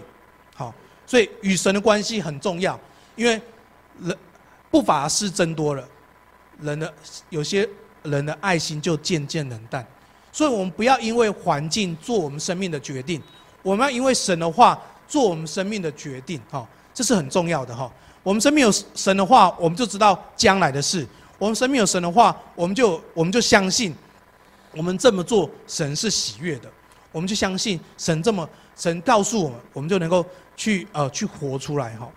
[0.54, 0.74] 好，
[1.06, 2.78] 所以与神的关系很重要，
[3.14, 3.40] 因为
[4.00, 4.16] 人
[4.70, 5.88] 不法事增多了，
[6.60, 6.92] 人的
[7.30, 7.66] 有些
[8.02, 9.86] 人的爱心就渐渐冷淡，
[10.30, 13.22] 所以我们不要因为环境做我们生命的决定，
[13.62, 17.90] 我们要因为神的话做我们生命的决定，哈，这是很重要的哈。
[18.22, 21.04] 我们生命有神的话，我们就知道将来的事；
[21.38, 23.94] 我们生命有神的话，我们就我们就相信，
[24.72, 26.70] 我们这么做神是喜悦的，
[27.12, 30.24] 我们就相信神这么神告诉我们，我们就能够。
[30.58, 32.08] 去呃，去活出来哈。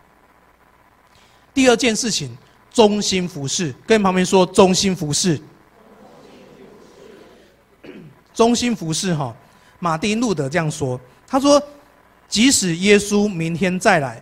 [1.53, 2.37] 第二件事情，
[2.71, 5.37] 忠心服侍，跟旁边说忠心服侍。
[8.33, 9.35] 忠心服侍哈，
[9.79, 10.97] 马丁路德这样说，
[11.27, 11.61] 他说，
[12.29, 14.21] 即使耶稣明天再来，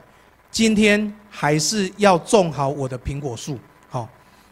[0.49, 3.59] 今天还是要种好我的苹果树。
[3.89, 4.07] 好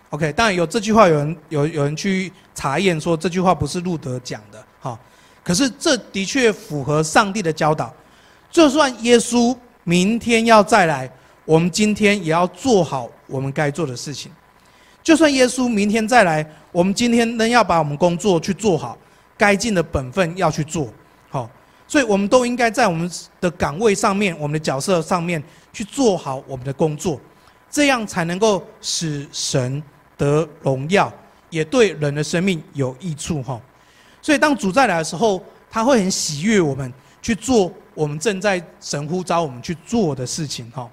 [0.09, 4.99] ，OK，当然有这句话，有人有有人去查验说这句话不是路德讲的，好，
[5.41, 7.93] 可是这的确符合上帝的教导。
[8.51, 11.09] 就算耶稣明天要再来，
[11.45, 14.31] 我们今天也要做好我们该做的事情。
[15.01, 18.97] 就算耶稣明天再来，我们今天仍要把我们工作去做好，
[19.37, 20.91] 该尽的本分要去做
[21.29, 21.49] 好。
[21.87, 27.19] 所以，我们都应该在我们的岗位上面、我们的角色上面去做好我们的工作，
[27.69, 29.81] 这样才能够使神
[30.17, 31.11] 得荣耀，
[31.49, 33.41] 也对人的生命有益处。
[33.43, 33.61] 哈，
[34.21, 37.71] 所以当主再来的时候，他会很喜悦我们去做。
[37.93, 40.85] 我们正在神呼召我们去做的事情，哈，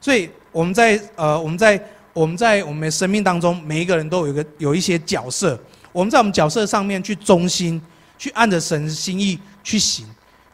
[0.00, 1.80] 所以我们在呃我们在
[2.12, 5.56] 我们在我们的生命当中，每一个人都有一个有一些角色。
[5.92, 7.80] 我们在我们角色上面去忠心，
[8.18, 10.04] 去按着神心意去行，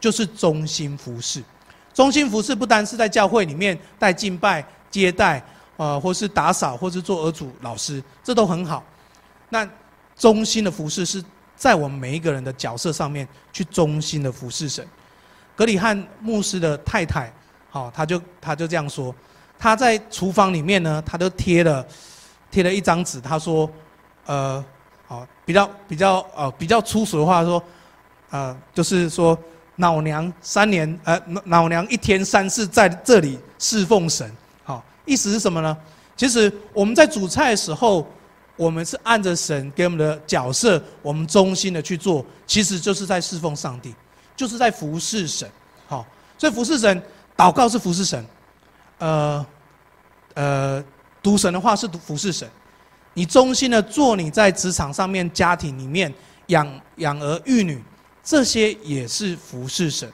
[0.01, 1.43] 就是忠心服侍。
[1.93, 5.43] 忠心服侍不单是在教会里面带敬拜、接待，
[5.77, 8.85] 呃，或是打扫，或是做儿主老师，这都很好。
[9.49, 9.69] 那
[10.17, 11.23] 忠心的服侍是
[11.57, 14.87] 在我们每一个人的角色上面去忠心的服侍神。
[15.57, 17.33] 格里汉牧师的太太，
[17.71, 19.15] 好，他就他就这样说，
[19.59, 21.87] 他在厨房里面呢，他都贴了
[22.51, 23.71] 贴了一张纸，他说，
[24.27, 24.65] 呃。
[25.11, 27.63] 好，比较比较呃比较粗俗的话说，
[28.29, 29.35] 呃，就是说
[29.79, 34.31] 老娘三年呃老娘一天三次在这里侍奉神，
[34.63, 35.77] 好，意思是什么呢？
[36.17, 38.07] 其实我们在煮菜的时候，
[38.57, 43.95] 我们是按着神给我们的角色，我们忠心的去做，其实就是在侍奉上帝，
[44.37, 45.49] 就是在服侍神，
[45.87, 46.05] 好，
[46.37, 47.01] 所以服侍神，
[47.37, 48.27] 祷告是服侍神，
[48.99, 49.47] 呃
[50.35, 50.85] 呃，
[51.23, 52.49] 读神的话是服侍神。
[53.15, 56.13] 你忠心的做你在职场上面、家庭里面
[56.49, 57.83] 养养儿育女，
[58.29, 60.07] 这些也是服侍神。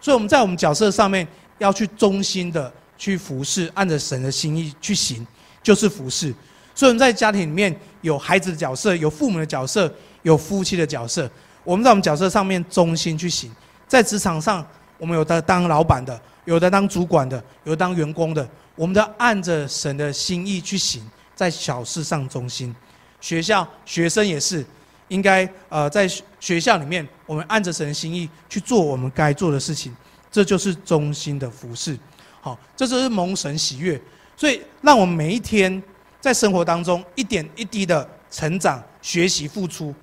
[0.00, 5.26] 所以我们在我们角色上面要去忠心的去服侍，按着神的心意去行，
[5.62, 6.34] 就是服侍。
[6.74, 11.30] 所以我们在家庭里面有孩子的角色，有父母的角色，有夫妻的角色。
[11.62, 13.54] 我们在我们角色上面忠心去行。
[13.86, 21.06] 在职场上，我们有的当老板的，有的当主管的，有的当员工的，我们都按着神的心意去行。
[21.34, 22.74] 在小事上忠心，
[23.20, 24.64] 学校学生也是
[25.08, 26.08] 应该呃，在
[26.40, 29.94] 学校里面，我们按着神的心意去做我们该做的事情，
[30.30, 31.98] 这就是忠心的服侍。
[32.40, 34.00] 好，这就是蒙神喜悦。
[34.36, 35.82] 所以，让我们每一天
[36.20, 39.94] 在生活当中一点一滴的成长、学习、付出。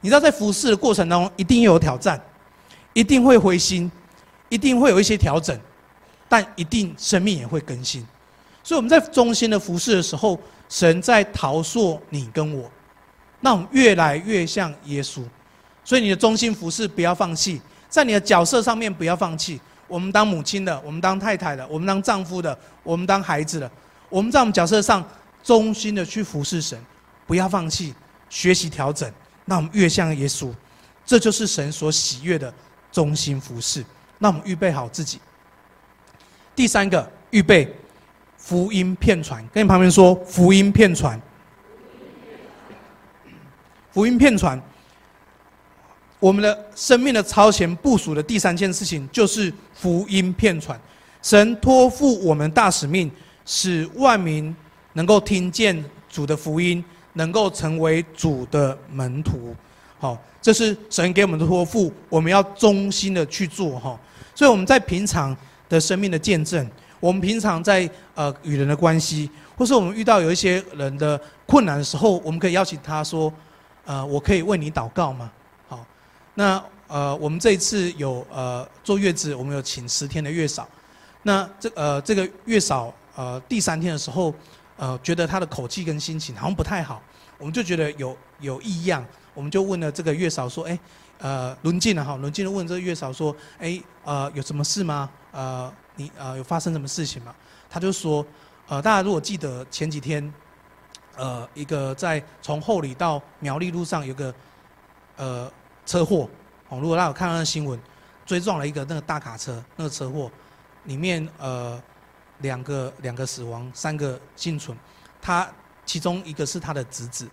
[0.00, 2.20] 你知道，在服侍的过程当中，一定有挑战，
[2.92, 3.90] 一定会灰心，
[4.48, 5.58] 一定会有一些调整，
[6.28, 8.06] 但一定生命也会更新。
[8.62, 10.38] 所以我们在忠心的服侍的时候。
[10.70, 12.70] 神在陶塑你跟我，
[13.40, 15.22] 那我们越来越像耶稣，
[15.84, 19.60] 所以你的忠心服侍不要放弃，在你的角色上面不要放弃。
[19.86, 23.70] 我们当母亲的，我们当太太的，我们当丈夫的，我们当孩子的，
[24.08, 25.02] 我们在我们角色上
[25.42, 26.78] 忠心的去服侍神，
[27.26, 27.94] 不要放弃，
[28.28, 29.10] 学习调整，
[29.44, 30.52] 那我们越像耶稣，
[31.06, 32.52] 这就是神所喜悦的
[32.92, 33.84] 忠心服侍。
[34.18, 35.20] 那我们预备好自己。
[36.54, 37.72] 第三个预备。
[38.40, 41.20] 福音片传，跟你旁边说福音片传。
[43.92, 44.60] 福音片传，
[46.20, 50.78] 我们的生命的超前部署的第三件事情就是福音片传。
[51.22, 53.10] 神托付我们大使命，
[53.44, 54.54] 使万民
[54.92, 59.54] 能够听见主的福音，能够成为主的门徒。
[59.98, 63.98] 好，这是神给我们的托付，我们要忠心的去做哈。
[64.34, 65.36] 所以我们在平常
[65.68, 66.68] 的生命的见证。
[67.00, 73.32] 我们平常在呃与人的关系，或是我们遇到有一些人的困难的时候，我们可以邀请他说
[73.88, 75.32] ：“呃，我可以为你祷告吗？”
[75.66, 75.82] 好，
[76.34, 80.68] 那呃我们这一次有呃坐月子，我们有请十天的月嫂。
[81.22, 84.34] 那这呃这个月嫂呃第三天的时候，
[84.76, 87.02] 呃觉得她的口气跟心情好像不太好，
[87.38, 90.78] 我们就觉得有有异样，我们就问了这个月嫂说：“哎，
[91.20, 95.08] 呃轮进了哈，轮进的问这个月嫂说：哎呃有什么事吗？
[95.32, 97.34] 呃。”你呃有发生什么事情吗？
[97.68, 98.24] 他就说，
[98.68, 100.32] 呃，大家如果记得前几天，
[101.18, 104.32] 呃，一个在从后里到苗栗路上有个
[105.16, 105.52] 呃
[105.84, 106.30] 车祸，
[106.68, 107.78] 哦，如果大家有看到那新闻，
[108.24, 110.30] 追撞了一个那个大卡车，那个车祸
[110.84, 111.82] 里面呃
[112.38, 114.78] 两个两个死亡，三个幸存，
[115.20, 115.46] 他
[115.84, 117.28] 其中一个是他的侄子，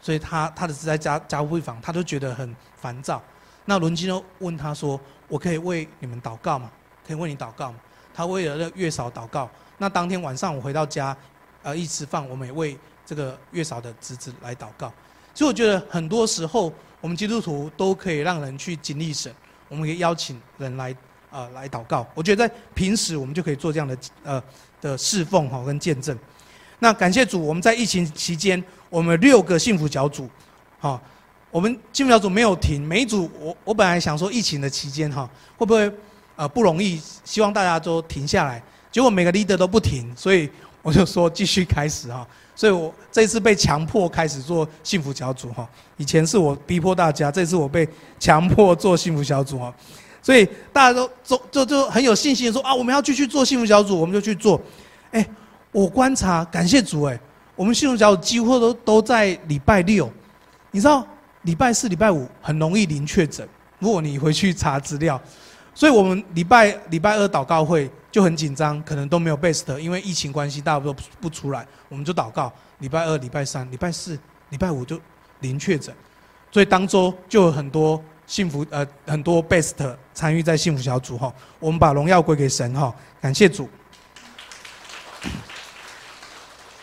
[0.00, 3.20] 所以他他的侄在家家务会房，他都觉得很烦躁。
[3.64, 6.70] 那伦基就问他说：“我可以为你们祷告吗？
[7.04, 7.78] 可以为你祷告吗？”
[8.14, 11.16] 他为了那月嫂祷告，那当天晚上我回到家，
[11.64, 14.92] 呃，一吃饭，我们也为这个月嫂的侄子来祷告。
[15.32, 19.32] 所以我觉得很多时候，我们基督徒都可以让人去经历神，
[19.68, 20.94] 我们可以邀请人来，
[21.30, 22.06] 呃，来祷告。
[22.14, 24.42] 我觉得在平时我们就可以做这样的，呃，
[24.80, 26.18] 的侍奉哈跟见证。
[26.80, 30.28] 那感谢主，我们在疫情期间，我们六个幸福小组，
[30.80, 31.00] 哈，
[31.50, 32.86] 我们幸福小组没有停。
[32.86, 35.90] 每一组，我我本来想说疫情的期间哈，会不会？
[36.38, 38.62] 呃，不容易，希望大家都停下来。
[38.92, 40.46] 结果每个 leader 都不停，所以
[40.86, 42.24] 我就说继续开始哈。
[42.54, 45.68] 所以我这次被强迫开始做幸福小组哈。
[45.96, 47.86] 以前是我逼迫大家，这次我被
[48.20, 49.74] 强迫做幸福小组哈。
[50.22, 54.60] 所以大家都就就就很有信心说啊，我们要继续做幸福小组，我们就去做。
[55.10, 55.28] 哎，
[55.72, 57.18] 我观察，感谢主哎，
[57.56, 60.08] 我们幸福小组几乎都都在礼拜六。
[60.70, 61.04] 你知道
[61.42, 63.46] 礼拜四、礼拜五很容易零确诊，
[63.80, 65.20] 如果你回去查资料。
[65.76, 72.50] 所以我们礼拜礼拜二祷告会就很紧张，可能都没有 best，因为疫情关系，大家都不出来，我们就祷告。
[72.78, 74.18] 礼拜二、礼拜三、礼拜四、
[74.48, 74.98] 礼拜五就
[75.40, 75.94] 零确诊，
[76.50, 79.74] 所以当周就有很多幸福呃很多 best
[80.14, 81.30] 参与在幸福小组哈。
[81.58, 83.68] 我们把荣耀归给神哈，感谢主。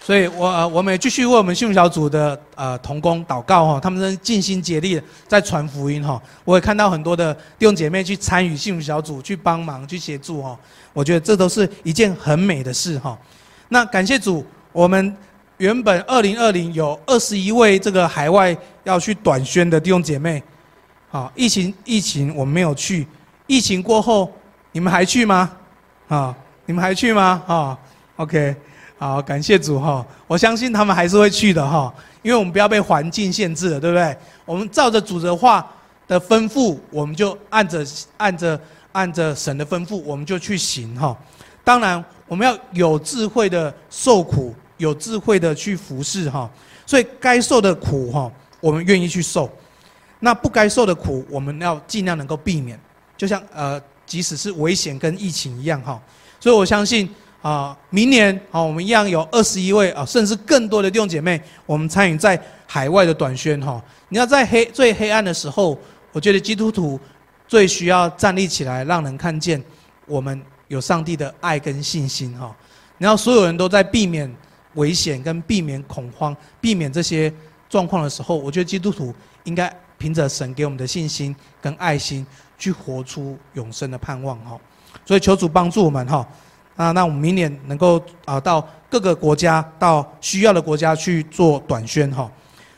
[0.05, 6.21] 所以我呃，我们也继续为我们幸福小组的呃同工祷告哈，他们是尽心竭力的在传福音哈。
[6.43, 10.59] 我也看到很多的弟兄姐妹去参与幸福小组，去帮忙，去协助哈。
[10.91, 13.17] 我觉得这都是一件很美的事哈。
[13.69, 15.15] 那感谢主，我们
[15.55, 20.43] 原本二零二零有二十一位这个海外要去短宣的弟兄姐妹，
[21.09, 23.07] 好，疫情疫情我们没有去，
[23.47, 24.29] 疫情过后
[24.73, 25.49] 你们还去吗？
[26.09, 26.35] 啊，
[26.65, 27.41] 你们还去吗？
[27.47, 27.79] 啊
[28.17, 28.53] ，OK。
[29.03, 30.05] 好，感谢主哈！
[30.27, 34.15] 我相信他们还是会去的哈，因为我们不要被环境限制了，对不对？
[34.45, 35.69] 我们照着主的话
[36.07, 37.85] 的吩咐，我们就按着
[38.15, 38.57] 按着
[38.93, 41.13] 按着神的吩咐，我们就去行哈。
[41.65, 46.49] 当然，我们要有智慧的受苦，有智慧的去服侍哈。
[46.85, 48.31] 所以该受的苦哈，
[48.61, 49.49] 我们愿意去受；
[50.21, 52.79] 那不该受的苦，我们要尽量能够避免。
[53.17, 56.01] 就像呃，即使是危险跟疫情一样哈。
[56.39, 57.13] 所以我相信。
[57.43, 63.83] 啊，明年啊，我们一样有二十一位啊，甚至更多的弟兄姐妹，我们参与在海外的短宣哈。
[64.07, 65.77] 你要在黑最黑暗的时候，
[66.13, 66.97] 我觉得基督徒
[67.45, 69.61] 最需要站立起来，让人看见
[70.05, 72.55] 我们有上帝的爱跟信心哈。
[72.97, 74.33] 然后所有人都在避免
[74.75, 77.31] 危险跟避免恐慌、避免这些
[77.67, 79.13] 状况的时候，我觉得基督徒
[79.43, 82.25] 应该凭着神给我们的信心跟爱心，
[82.57, 84.57] 去活出永生的盼望哈。
[85.05, 86.25] 所以求主帮助我们哈。
[86.75, 92.29] 啊，那我们明年能够啊到各个国家，到需要的国家去做短宣哈。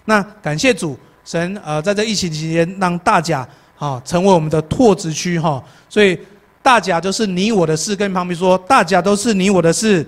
[0.03, 5.63] 那感谢主神呃，在这疫情期间，让大甲啊成为我们的拓殖区哈。
[5.87, 6.19] 所以
[6.61, 10.05] 大甲就是你我的事，跟旁边说大甲都是你我的事。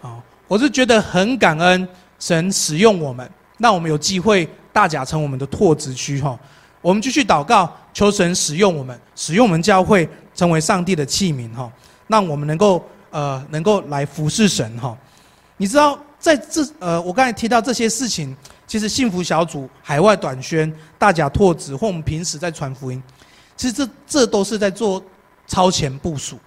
[0.00, 1.88] 好，我是觉得很感恩
[2.18, 6.36] 神使用我们，让我们有机会大甲成我们的拓殖区哈。
[6.82, 10.08] 我们继续祷告，求神使用我们，使用我们教会。
[10.36, 11.72] 成为上帝的器皿哈，
[12.06, 14.96] 让我们能够呃能够来服侍神哈。
[15.56, 23.02] 你知道在这呃我刚才提到这些事情，其实幸福小组、海外短宣、大甲拓殖或我们平时在传福音，
[23.56, 25.02] 其实这这都是在做
[25.46, 26.38] 超前部署，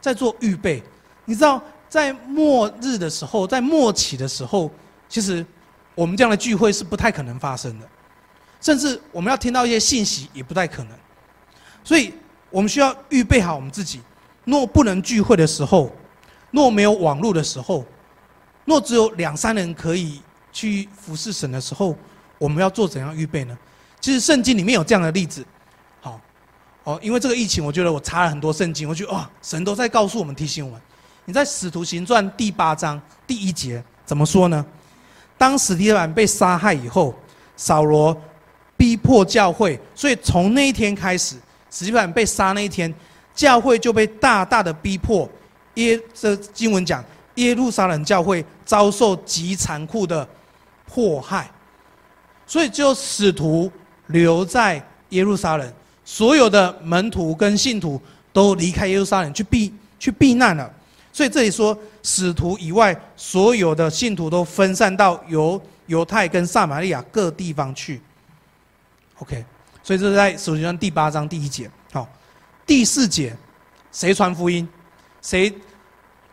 [0.00, 0.82] 在做预备。
[1.24, 4.70] 你知道在末日的时候，在末期的时候，
[5.08, 5.44] 其实
[5.94, 7.88] 我们这样的聚会是不太可能发生的，
[8.60, 10.92] 甚至我们要听到一些信息也不太可能，
[11.82, 12.12] 所以。
[12.50, 14.00] 我们需要预备好我们自己。
[14.44, 15.90] 若不能聚会的时候，
[16.50, 17.84] 若没有网络的时候，
[18.64, 20.20] 若只有两三人可以
[20.50, 21.94] 去服侍神的时候，
[22.38, 23.56] 我们要做怎样预备呢？
[24.00, 25.44] 其实圣经里面有这样的例子。
[26.00, 26.20] 好，
[26.84, 30.80] 哦，因为这个疫情，我觉得我查了很多圣经，我觉得哇，神都在告诉我们、提醒我们。
[31.26, 34.64] 你在《使徒行传》第八章第一节怎么说呢？
[35.38, 37.14] 当司提反被杀害以后，
[37.56, 38.16] 扫罗
[38.76, 41.36] 逼迫教会，所以从那一天开始。
[41.70, 42.92] 司提反被杀那一天，
[43.34, 45.28] 教会就被大大的逼迫。
[45.74, 47.02] 耶，这经文讲
[47.36, 50.28] 耶路撒冷教会遭受极残酷的
[50.84, 51.48] 迫害，
[52.44, 53.70] 所以就使徒
[54.08, 55.72] 留在耶路撒冷，
[56.04, 58.00] 所有的门徒跟信徒
[58.32, 60.70] 都离开耶路撒冷去避去避难了。
[61.12, 68.00] 所以这里说，使徒以外所有的信徒都分散到犹犹太跟撒玛利亚各地方去。
[69.18, 69.44] OK。
[69.90, 72.08] 所以这是在使徒行传第八章第一节，好，
[72.64, 73.36] 第四节，
[73.90, 74.68] 谁传福音，
[75.20, 75.52] 谁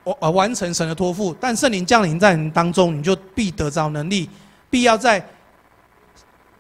[0.04, 4.30] 完完成神的托付，但圣灵降临在你当中，你就必得着能力，
[4.70, 5.28] 必要在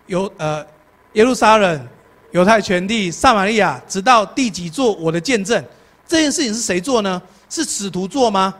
[0.07, 0.65] 犹呃
[1.13, 1.87] 耶路撒冷、
[2.31, 5.63] 犹太全地、撒玛利亚，直到地极做我的见证。
[6.07, 7.21] 这件事情是谁做呢？
[7.47, 8.51] 是使徒做吗？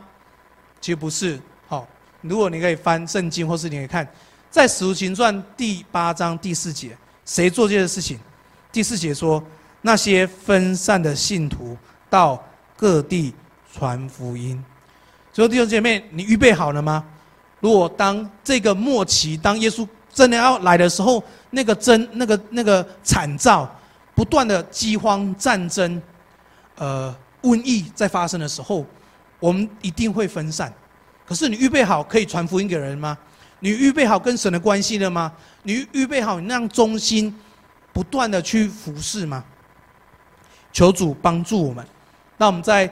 [0.80, 1.40] 其实不是。
[1.68, 1.88] 好，
[2.22, 4.08] 如果你可以翻圣经，或是你可以看
[4.52, 6.96] 在使徒行传第八章第四节。
[7.26, 8.18] 谁做这件事情？
[8.78, 9.44] 第四节说，
[9.82, 11.76] 那些分散的信徒
[12.12, 12.40] 到
[12.76, 13.34] 各地
[13.74, 14.64] 传福音。
[15.34, 17.04] 所以弟兄姐妹，你预备好了吗？
[17.60, 23.68] 如果当这个末期，当耶稣真的要来的时候，那个真那个那个惨兆，
[24.14, 26.00] 不断的饥荒、战争、
[26.76, 28.86] 呃瘟疫在发生的时候，
[29.40, 30.72] 我们一定会分散。
[31.26, 33.18] 可是你预备好可以传福音给人吗？
[33.60, 35.34] 你预备好跟神的关系了吗？
[35.64, 37.34] 你预备好你那样忠心，
[37.98, 39.44] 不断的去服侍吗？
[40.72, 41.84] 求主帮助我们，
[42.38, 42.88] 那我们在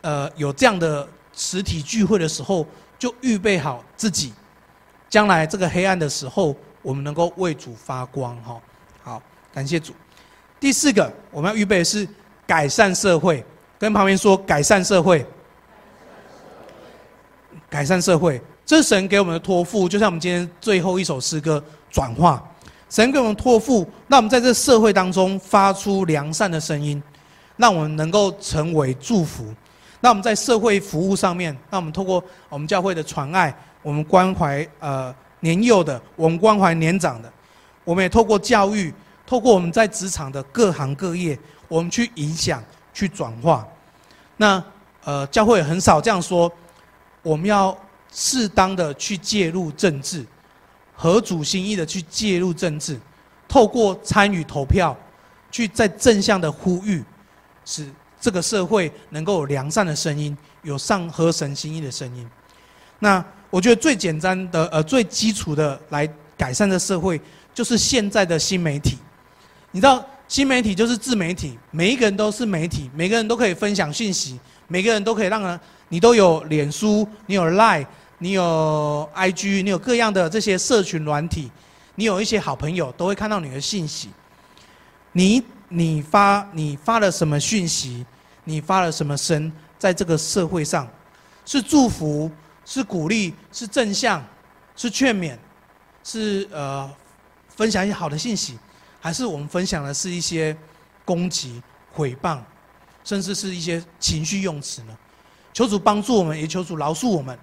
[0.00, 2.66] 呃有这样的实体聚会的时候，
[2.98, 4.32] 就预备好自己，
[5.08, 8.60] 将来这个黑暗的时候，我们能够为主发光哈。
[9.04, 9.22] 好，
[9.54, 9.94] 感谢主。
[10.58, 12.04] 第四个，我们要预备的是
[12.44, 13.44] 改善社会，
[13.78, 15.24] 跟旁边说改善社会，
[17.70, 22.44] 改善社会，这是神给我们的托付，就像我们今天最后一首诗歌转化，
[22.92, 27.02] 神给我们托付，让我们在这社会当中发出良善的声音，
[27.56, 29.46] 让我们能够成为祝福。
[30.00, 37.32] 那我们在社会服务上面，那我们透过我们教会的传爱，我们关怀呃年幼的，我们关怀年长的，
[37.82, 38.92] 我们也透过教育。
[39.24, 41.38] 透过我们在职场的各行各业，
[41.68, 42.62] 我们去影响、
[42.92, 43.66] 去转化。
[44.36, 44.62] 那
[45.04, 46.52] 呃，教会很少这样说。
[47.22, 47.74] 我们要
[48.12, 50.26] 适当的去介入政治，
[51.02, 52.96] 合主心意的去介入政治，
[53.48, 54.96] 透过参与投票，
[55.50, 57.02] 去在正向的呼吁，
[57.64, 57.90] 使
[58.20, 62.24] 这个社会能够有良善的声音，有上合神心意的声音。
[63.00, 67.20] 那我觉得最简单的、呃最基础的来改善这社会，
[67.52, 68.96] 就是现在的新媒体。
[69.72, 74.38] 你知道新媒体就是自媒体，每一个人都是媒体，每个人都可以分享讯息，
[74.68, 77.84] 每个人都可以让人，你都有脸书，你有 Line，
[78.22, 81.50] 你有 IG，你有各样的这些社群软体，
[81.96, 84.10] 你有一些好朋友都会看到你的信息。
[85.10, 88.06] 你你发你发了什么讯息？
[88.44, 89.50] 你发了什么声？
[89.76, 90.88] 在这个社会上，
[91.44, 92.30] 是祝福，
[92.64, 94.24] 是鼓励，是正向，
[94.76, 95.36] 是劝勉，
[96.04, 96.88] 是呃
[97.48, 98.56] 分享一些好的信息。
[99.00, 100.56] 还是我们分享的是一些
[101.04, 101.60] 攻击、
[101.96, 102.38] 诽谤，
[103.02, 104.96] 甚至是一些情绪用词呢？
[105.52, 107.36] 求主帮助我们，也求主饶恕我们，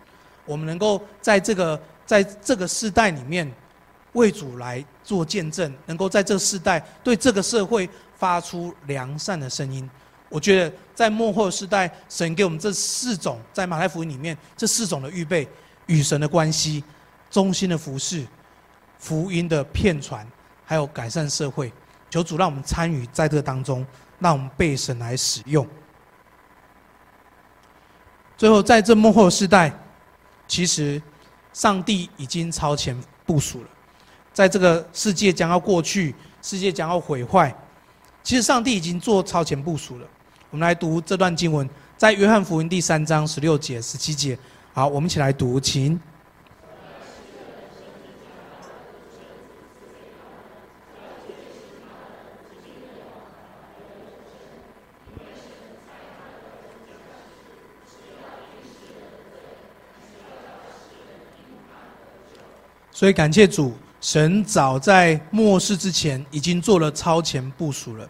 [0.49, 3.49] 我们能够在这个在这个世代里面
[4.13, 7.87] 为主来做见证，能够在这个世代对这个社会
[8.17, 9.87] 发出良善的声音。
[10.27, 15.47] 我觉得在幕后世代，神给我们这四种，在马太福音里面这四种的预备：
[15.85, 16.83] 与神的关系、
[17.29, 18.25] 忠心的服饰、
[18.97, 20.25] 福音的片传。
[20.65, 21.71] 还有改善社会，
[22.11, 23.85] 求主让我们参与在这当中，
[24.19, 25.67] 让我们被神来使用。
[28.37, 29.73] 最后，在这幕后世代，
[30.49, 31.01] 其实
[31.53, 32.93] 上帝已经超前
[33.25, 33.67] 部署了。
[34.33, 37.55] 在这个世界将要过去，世界将要毁坏，
[38.23, 40.07] 其实上帝已经做超前部署了。
[40.49, 44.37] 我们来读这段经文，在约翰福音第三章十六节、十七节。
[44.73, 45.99] 好，我们一起来读，请。
[62.99, 68.05] 所以感谢主，神早在末世之前已经做了超前部署了，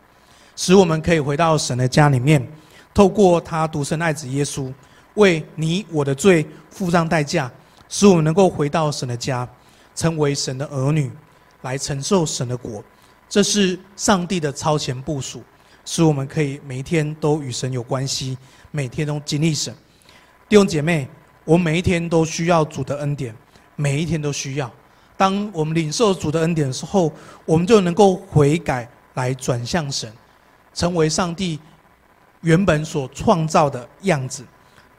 [0.55, 2.43] 使我们可以回到神的家里面，
[2.91, 4.73] 透过他独生爱子耶稣，
[5.13, 7.51] 为你我的罪付上代价，
[7.87, 9.47] 使我们能够回到神的家，
[9.93, 11.11] 成为神的儿女，
[11.61, 12.83] 来承受神的国。
[13.29, 15.43] 这是上帝的超前部署，
[15.85, 18.35] 使我们可以每一天都与神有关系，
[18.71, 19.71] 每天都经历神。
[20.49, 21.07] 弟兄姐妹，
[21.45, 23.35] 我每一天都需要主的恩典，
[23.75, 24.71] 每一天都需要。
[25.19, 27.11] 当我们领受主的恩典的时候，
[27.43, 30.09] 我们就能够悔改，来转向神，
[30.73, 31.59] 成为上帝
[32.39, 34.45] 原本所创造的样子。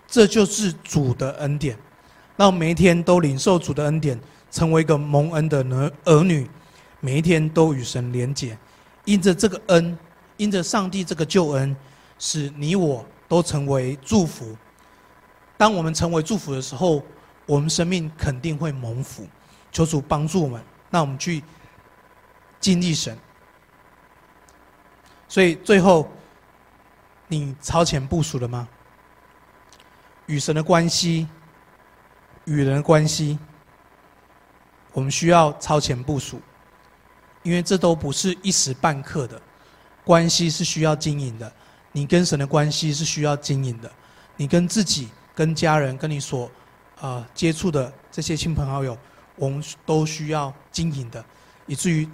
[0.07, 1.75] 这就是主的恩典。
[2.37, 6.47] 让每一天都领受主的恩典，成为一个蒙恩的儿儿女，
[7.01, 8.59] 每一天都与神连结。
[9.07, 9.99] 因着这个恩，
[10.37, 11.75] 因着上帝这个救恩，
[12.19, 14.55] 使你我都成为祝福。
[15.57, 17.03] 当我们成为祝福的时候，
[17.47, 19.27] 我们生命肯定会蒙福。
[19.73, 21.43] 求主帮助我们，让我们去
[22.59, 23.17] 经历神。
[25.29, 26.11] 所以最后，
[27.29, 28.69] 你超前部署了吗？
[30.27, 31.29] 与神的关系，
[32.45, 33.39] 与人的关系，
[34.93, 36.41] 我们需要超前部署，
[37.43, 39.41] 因为这都不是一时半刻的，
[40.05, 41.53] 关系是需要经营的。
[41.93, 43.91] 你跟神的关系是需要经营的，
[44.37, 46.49] 你跟自己、跟家人、跟你所
[47.01, 48.97] 呃接触的这些亲朋好友。
[49.41, 51.25] 我们都需要经营的，
[51.65, 52.07] 以至于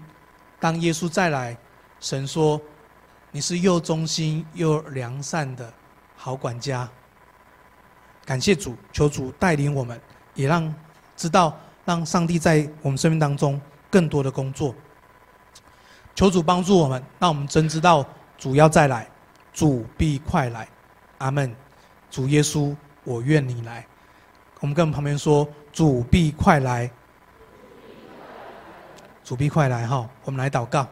[0.61, 1.59] 当耶稣再来，
[1.99, 2.61] 神说
[3.33, 5.75] ：“你是又忠心又良善的
[6.17, 6.89] 好管家。”
[8.25, 10.01] 感谢主，求主带领我们，
[10.35, 10.73] 也让
[11.17, 13.61] 知道，让上帝在我们生命当中
[13.91, 14.73] 更多的工作。
[16.15, 18.07] 求主帮助我们，让我们真知道
[18.39, 19.09] 主要再来，
[19.53, 20.69] 主必快来。
[21.19, 21.53] 阿门。
[22.09, 23.85] 主耶稣，我愿你来。
[24.61, 26.89] 我们跟旁边说：“主必快来。”
[29.27, 30.09] 主必快来哈！
[30.25, 30.87] 我们来祷告。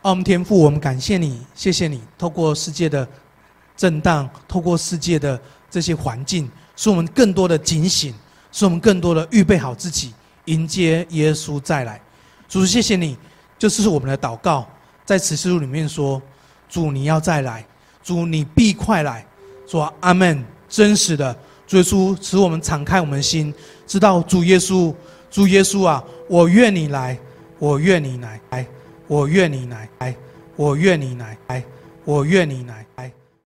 [0.00, 3.06] 我们天父，我们感谢你，谢谢你，透过世界的
[3.76, 5.40] 震荡，透过世界的
[5.70, 8.12] 这些环境，使我们更多的警醒，
[8.50, 10.12] 使我们更多的预备好自己，
[10.46, 12.00] 迎接耶稣再来。
[12.48, 13.16] 主，谢谢你，
[13.56, 14.68] 就是我们的祷告，
[15.04, 16.20] 在启示录里面说
[16.68, 17.64] ：“主你要再来，
[18.02, 19.24] 主你必快来。”
[19.64, 21.32] 说阿门，真实的
[21.68, 23.54] 主耶稣使我们敞开我们的心，
[23.86, 24.92] 知道主耶稣，
[25.32, 27.18] 主耶稣啊，我愿你来，
[27.58, 28.66] 我愿你来，来，
[29.08, 30.14] 我愿你来，来，
[30.56, 31.64] 我愿你来，来，
[32.04, 33.10] 我愿你来，来。